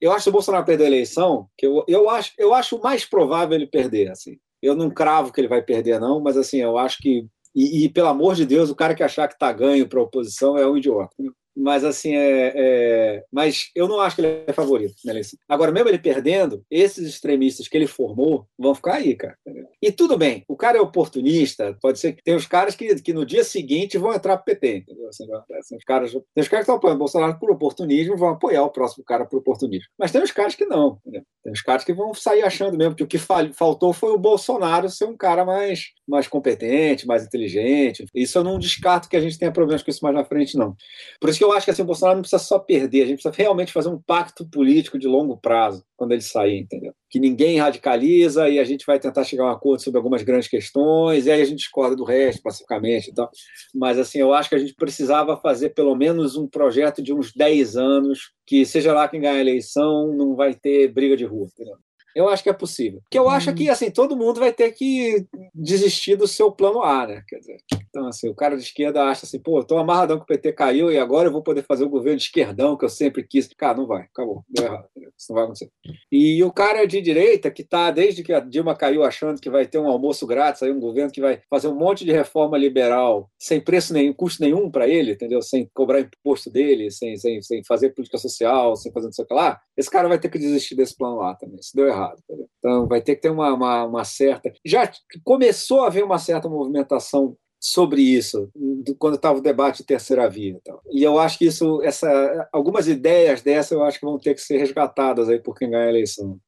[0.00, 3.04] Eu acho que o Bolsonaro perder a eleição, que eu, eu, acho, eu acho mais
[3.04, 4.10] provável ele perder.
[4.10, 4.36] Assim.
[4.60, 7.26] Eu não cravo que ele vai perder, não, mas assim, eu acho que.
[7.54, 10.02] E, e pelo amor de Deus, o cara que achar que está ganho para a
[10.02, 11.14] oposição é um idiota
[11.56, 15.38] mas assim é, é, mas eu não acho que ele é favorito na eleição.
[15.48, 19.36] Agora, mesmo ele perdendo, esses extremistas que ele formou vão ficar aí, cara.
[19.80, 23.12] E tudo bem, o cara é oportunista, pode ser que tem os caras que, que
[23.12, 25.08] no dia seguinte vão entrar pro PT, entendeu?
[25.08, 25.26] Assim,
[25.58, 28.62] assim, os caras, tem os caras que estão apoiando o Bolsonaro por oportunismo vão apoiar
[28.64, 29.88] o próximo cara por oportunismo.
[29.98, 31.22] Mas tem os caras que não, entendeu?
[31.42, 34.88] Tem os caras que vão sair achando mesmo que o que faltou foi o Bolsonaro
[34.88, 38.06] ser um cara mais, mais competente, mais inteligente.
[38.14, 40.74] Isso eu não descarto que a gente tenha problemas com isso mais na frente, não.
[41.20, 43.22] Por isso que eu acho que assim, o Bolsonaro não precisa só perder, a gente
[43.22, 46.92] precisa realmente fazer um pacto político de longo prazo quando ele sair, entendeu?
[47.08, 50.48] Que ninguém radicaliza e a gente vai tentar chegar a um acordo sobre algumas grandes
[50.48, 53.30] questões, e aí a gente discorda do resto, pacificamente e tal.
[53.74, 57.32] Mas, assim, eu acho que a gente precisava fazer pelo menos um projeto de uns
[57.32, 61.46] 10 anos, que seja lá quem ganhar a eleição, não vai ter briga de rua,
[61.46, 61.76] entendeu?
[62.14, 63.00] Eu acho que é possível.
[63.02, 67.06] Porque eu acho que assim, todo mundo vai ter que desistir do seu plano A,
[67.06, 67.24] né?
[67.28, 67.56] Quer dizer,
[67.90, 70.92] então, assim, o cara de esquerda acha assim, pô, tô amarradão que o PT caiu
[70.92, 73.48] e agora eu vou poder fazer o governo de esquerdão que eu sempre quis.
[73.56, 74.86] Cara, não vai, acabou, deu errado.
[74.96, 75.70] Isso não vai acontecer.
[76.10, 79.66] E o cara de direita, que tá desde que a Dilma caiu achando que vai
[79.66, 83.28] ter um almoço grátis, aí um governo que vai fazer um monte de reforma liberal
[83.38, 85.42] sem preço nenhum, custo nenhum para ele, entendeu?
[85.42, 89.28] Sem cobrar imposto dele, sem, sem, sem fazer política social, sem fazer não sei o
[89.28, 91.58] que lá, esse cara vai ter que desistir desse plano lá também.
[91.58, 92.18] Isso deu errado errado.
[92.24, 92.48] Entendeu?
[92.58, 94.52] Então, vai ter que ter uma, uma, uma certa.
[94.64, 94.90] Já
[95.22, 98.50] começou a haver uma certa movimentação sobre isso
[98.98, 100.78] quando estava o debate de terceira via então.
[100.90, 104.42] e eu acho que isso essa algumas ideias dessas eu acho que vão ter que
[104.42, 106.38] ser resgatadas aí por quem ganha a eleição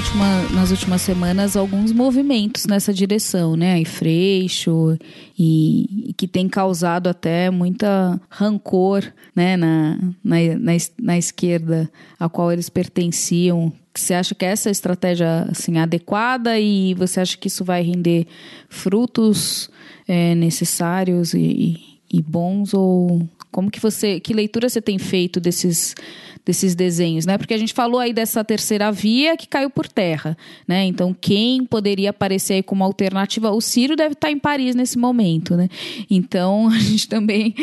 [0.00, 3.78] última, nas últimas semanas alguns movimentos nessa direção, né?
[3.82, 4.96] E Freixo,
[5.38, 9.04] e, e que tem causado até muita rancor
[9.36, 9.58] né?
[9.58, 13.70] na, na, na, na esquerda a qual eles pertenciam.
[13.94, 18.26] Você acha que essa é estratégia assim, adequada e você acha que isso vai render
[18.70, 19.68] frutos
[20.08, 21.78] é, necessários e,
[22.10, 22.72] e bons?
[22.72, 24.18] Ou como que você.
[24.18, 25.94] Que leitura você tem feito desses
[26.44, 27.36] desses desenhos, né?
[27.36, 30.36] Porque a gente falou aí dessa terceira via que caiu por terra,
[30.66, 30.84] né?
[30.84, 33.50] Então, quem poderia aparecer aí como alternativa?
[33.50, 35.68] O Ciro deve estar em Paris nesse momento, né?
[36.10, 37.54] Então, a gente também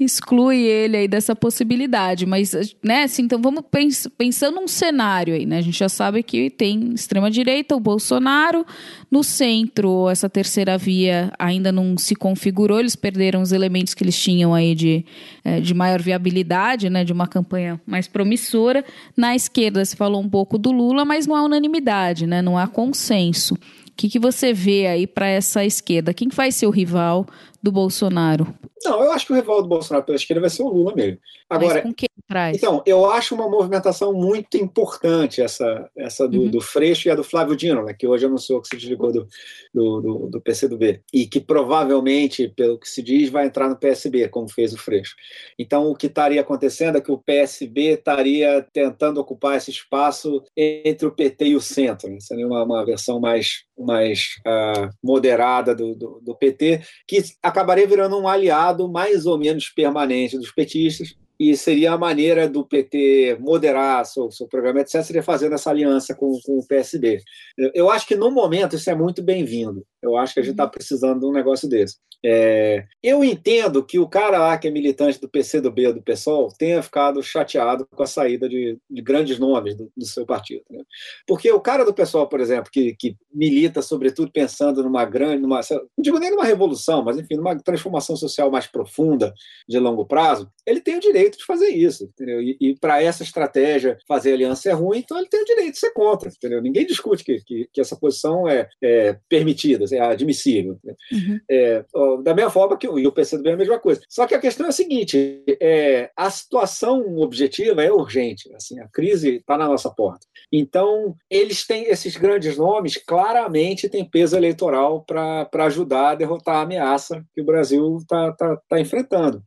[0.00, 2.26] exclui ele aí dessa possibilidade.
[2.26, 5.58] Mas, né, assim, então vamos pens pensando num cenário aí, né?
[5.58, 8.64] A gente já sabe que tem extrema-direita, o Bolsonaro,
[9.10, 14.18] no centro, essa terceira via ainda não se configurou, eles perderam os elementos que eles
[14.18, 15.04] tinham aí de,
[15.44, 17.04] eh, de maior viabilidade, né?
[17.04, 18.84] De uma campanha mais promissora.
[19.16, 22.40] Na esquerda se falou um pouco do Lula, mas não há unanimidade, né?
[22.40, 23.54] não há consenso.
[23.54, 26.14] O que, que você vê aí para essa esquerda?
[26.14, 27.26] Quem vai ser o rival
[27.62, 28.46] do Bolsonaro?
[28.84, 31.18] Não, eu acho que o rival do Bolsonaro pela esquerda vai ser o Lula mesmo.
[31.48, 32.56] Agora, Mas com quem traz?
[32.56, 36.50] Então, eu acho uma movimentação muito importante essa, essa do, uhum.
[36.50, 39.28] do Freixo e a do Flávio Dino, né, que hoje anunciou que se desligou do,
[39.72, 44.28] do, do, do PCdoB, e que provavelmente, pelo que se diz, vai entrar no PSB,
[44.28, 45.14] como fez o Freixo.
[45.58, 51.06] Então, o que estaria acontecendo é que o PSB estaria tentando ocupar esse espaço entre
[51.06, 52.10] o PT e o centro.
[52.10, 52.18] Né?
[52.18, 57.22] Seria uma, uma versão mais, mais uh, moderada do, do, do PT, que
[57.52, 62.64] acabaria virando um aliado mais ou menos permanente dos petistas, e seria a maneira do
[62.64, 67.18] PT moderar seu, seu programa, etc., seria fazendo essa aliança com, com o PSB.
[67.58, 69.84] Eu, eu acho que, no momento, isso é muito bem-vindo.
[70.02, 71.96] Eu acho que a gente está precisando de um negócio desse.
[72.24, 76.80] É, eu entendo que o cara lá que é militante do PCdoB do PSOL tenha
[76.80, 80.62] ficado chateado com a saída de, de grandes nomes do, do seu partido.
[80.70, 80.84] Né?
[81.26, 85.60] Porque o cara do PSOL, por exemplo, que, que milita sobretudo pensando numa grande, numa,
[85.70, 89.34] não digo nem numa revolução, mas enfim, numa transformação social mais profunda
[89.68, 92.04] de longo prazo, ele tem o direito de fazer isso.
[92.04, 92.40] Entendeu?
[92.40, 95.78] E, e para essa estratégia fazer aliança é ruim, então ele tem o direito de
[95.80, 96.28] ser contra.
[96.28, 96.62] Entendeu?
[96.62, 100.78] Ninguém discute que, que, que essa posição é, é permitida é admissível.
[101.12, 101.40] Uhum.
[101.50, 101.84] É,
[102.22, 104.00] da mesma forma que o PCdoB é a mesma coisa.
[104.08, 108.52] Só que a questão é a seguinte: é, a situação objetiva é urgente.
[108.54, 110.26] Assim, a crise está na nossa porta.
[110.50, 116.62] Então, eles têm esses grandes nomes, claramente têm peso eleitoral para ajudar a derrotar a
[116.62, 119.42] ameaça que o Brasil está tá, tá enfrentando.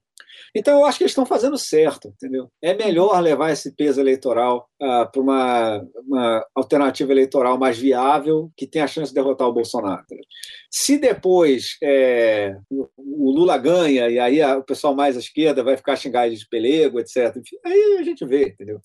[0.54, 2.50] Então, eu acho que eles estão fazendo certo, entendeu?
[2.62, 8.68] É melhor levar esse peso eleitoral ah, para uma, uma, alternativa eleitoral mais viável que
[8.68, 10.04] tem a chance de derrotar o Bolsonaro.
[10.70, 15.78] Se depois é, o Lula ganha e aí a, o pessoal mais à esquerda vai
[15.78, 18.80] ficar xingar de pelego, etc., enfim, aí a gente vê, entendeu?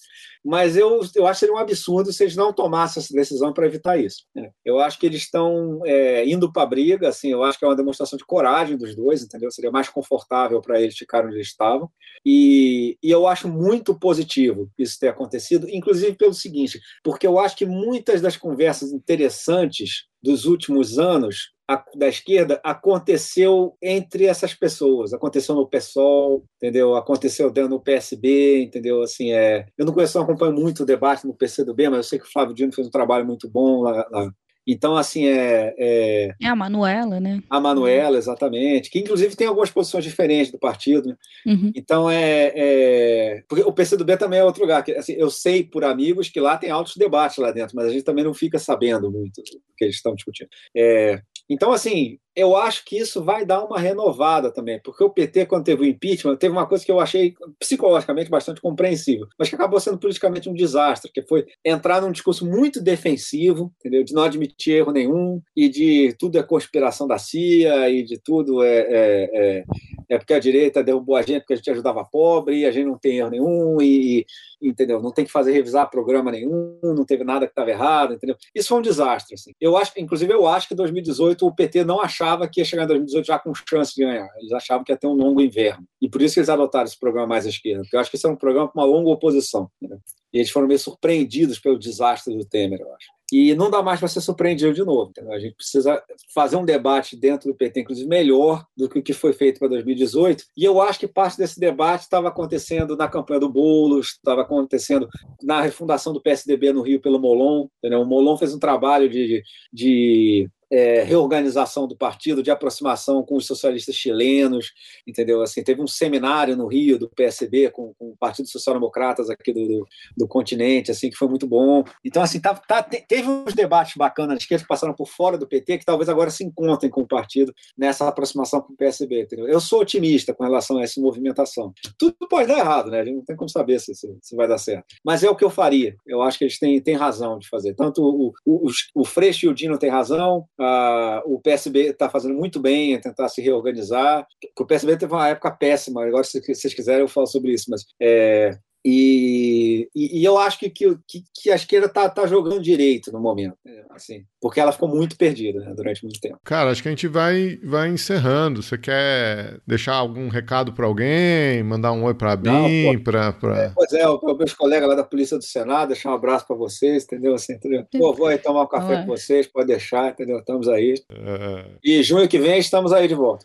[0.44, 3.66] Mas eu, eu acho que seria um absurdo se eles não tomassem essa decisão para
[3.66, 4.24] evitar isso.
[4.34, 4.50] Né?
[4.64, 7.68] Eu acho que eles estão é, indo para a briga, assim, eu acho que é
[7.68, 9.50] uma demonstração de coragem dos dois, entendeu?
[9.50, 11.90] Seria mais confortável para eles ficarem onde eles estavam.
[12.24, 17.56] E, e eu acho muito positivo isso ter acontecido, inclusive pelo seguinte, porque eu acho
[17.56, 21.52] que muitas das conversas interessantes dos últimos anos
[21.94, 26.96] da esquerda aconteceu entre essas pessoas, aconteceu no PSOL, entendeu?
[26.96, 29.02] Aconteceu dentro do PSB, entendeu?
[29.02, 32.18] Assim, é, eu não conheço, não acompanho muito o debate no PCdoB, mas eu sei
[32.18, 34.30] que o Flávio Dino fez um trabalho muito bom lá, lá
[34.66, 36.34] então, assim, é, é.
[36.40, 37.42] É, a Manuela, né?
[37.48, 38.90] A Manuela, exatamente.
[38.90, 41.08] Que, inclusive, tem algumas posições diferentes do partido.
[41.08, 41.16] Né?
[41.46, 41.72] Uhum.
[41.74, 43.42] Então, é, é.
[43.48, 44.84] Porque o PCdoB também é outro lugar.
[44.84, 47.90] Que, assim, eu sei por amigos que lá tem altos debates lá dentro, mas a
[47.90, 50.48] gente também não fica sabendo muito o que eles estão discutindo.
[50.76, 51.20] É,
[51.50, 55.64] então, assim, eu acho que isso vai dar uma renovada também, porque o PT, quando
[55.64, 59.80] teve o impeachment, teve uma coisa que eu achei psicologicamente bastante compreensível, mas que acabou
[59.80, 64.04] sendo politicamente um desastre, que foi entrar num discurso muito defensivo, entendeu?
[64.04, 68.62] de não admitir erro nenhum, e de tudo é conspiração da CIA, e de tudo
[68.62, 69.64] é, é, é,
[70.10, 72.86] é porque a direita derrubou a gente porque a gente ajudava pobre, e a gente
[72.86, 74.26] não tem erro nenhum, e,
[74.60, 75.00] entendeu?
[75.00, 78.36] Não tem que fazer revisar programa nenhum, não teve nada que estava errado, entendeu?
[78.52, 79.52] Isso foi um desastre, assim.
[79.60, 82.82] Eu acho, inclusive, eu acho que em 2018 o PT não achava que ia chegar
[82.84, 84.28] em 2018 já com chance de ganhar.
[84.38, 85.86] Eles achavam que ia ter um longo inverno.
[86.02, 88.16] E por isso que eles adotaram esse programa mais à esquerda, porque eu acho que
[88.16, 89.70] esse é um programa com uma longa oposição.
[89.80, 90.00] Entendeu?
[90.32, 93.19] E eles foram meio surpreendidos pelo desastre do Temer, eu acho.
[93.32, 95.10] E não dá mais para ser surpreendido de novo.
[95.10, 95.32] Entendeu?
[95.32, 96.02] A gente precisa
[96.34, 99.68] fazer um debate dentro do PT, inclusive melhor do que o que foi feito para
[99.68, 100.44] 2018.
[100.56, 105.08] E eu acho que parte desse debate estava acontecendo na campanha do Boulos, estava acontecendo
[105.42, 107.68] na refundação do PSDB no Rio pelo Molon.
[107.78, 108.02] Entendeu?
[108.02, 109.42] O Molon fez um trabalho de,
[109.72, 114.72] de é, reorganização do partido, de aproximação com os socialistas chilenos,
[115.06, 115.42] entendeu?
[115.42, 119.52] Assim, teve um seminário no Rio do PSB com, com o Partido Social Democratas aqui
[119.52, 119.86] do, do,
[120.16, 121.82] do, continente, assim, que foi muito bom.
[122.04, 125.48] Então, assim, tá, tá, teve uns debates bacanas de esquerda que passaram por fora do
[125.48, 129.48] PT, que talvez agora se encontrem com o partido nessa aproximação com o PSB, entendeu?
[129.48, 131.72] Eu sou otimista com relação a essa movimentação.
[131.98, 133.00] Tudo pode dar errado, né?
[133.00, 134.84] A gente não tem como saber se, se, se vai dar certo.
[135.04, 135.96] Mas é o que eu faria.
[136.06, 137.74] Eu acho que eles têm, têm razão de fazer.
[137.74, 142.34] Tanto o, o, o Freixo e o Dino têm razão, a, o PSB está fazendo
[142.34, 144.26] muito bem em tentar se reorganizar.
[144.58, 147.84] O PSB teve uma época péssima, agora se vocês quiserem eu falo sobre isso, mas
[148.00, 153.12] é, e, e, e, eu acho que, que, que a esquerda está tá jogando direito
[153.12, 153.84] no momento, né?
[153.90, 156.38] assim, porque ela ficou muito perdida né, durante muito tempo.
[156.42, 158.62] Cara, acho que a gente vai, vai encerrando.
[158.62, 161.62] Você quer deixar algum recado para alguém?
[161.62, 162.98] Mandar um oi para a BIM?
[163.04, 163.58] Pra, pra...
[163.58, 166.56] É, pois é, os meus colegas lá da Polícia do Senado, deixar um abraço para
[166.56, 167.34] vocês, entendeu?
[167.34, 167.84] Assim, entendeu?
[167.92, 170.38] Pô, vou aí tomar um café com vocês, pode deixar, entendeu?
[170.38, 170.94] Estamos aí.
[171.10, 171.66] É...
[171.84, 173.44] E junho que vem estamos aí de volta.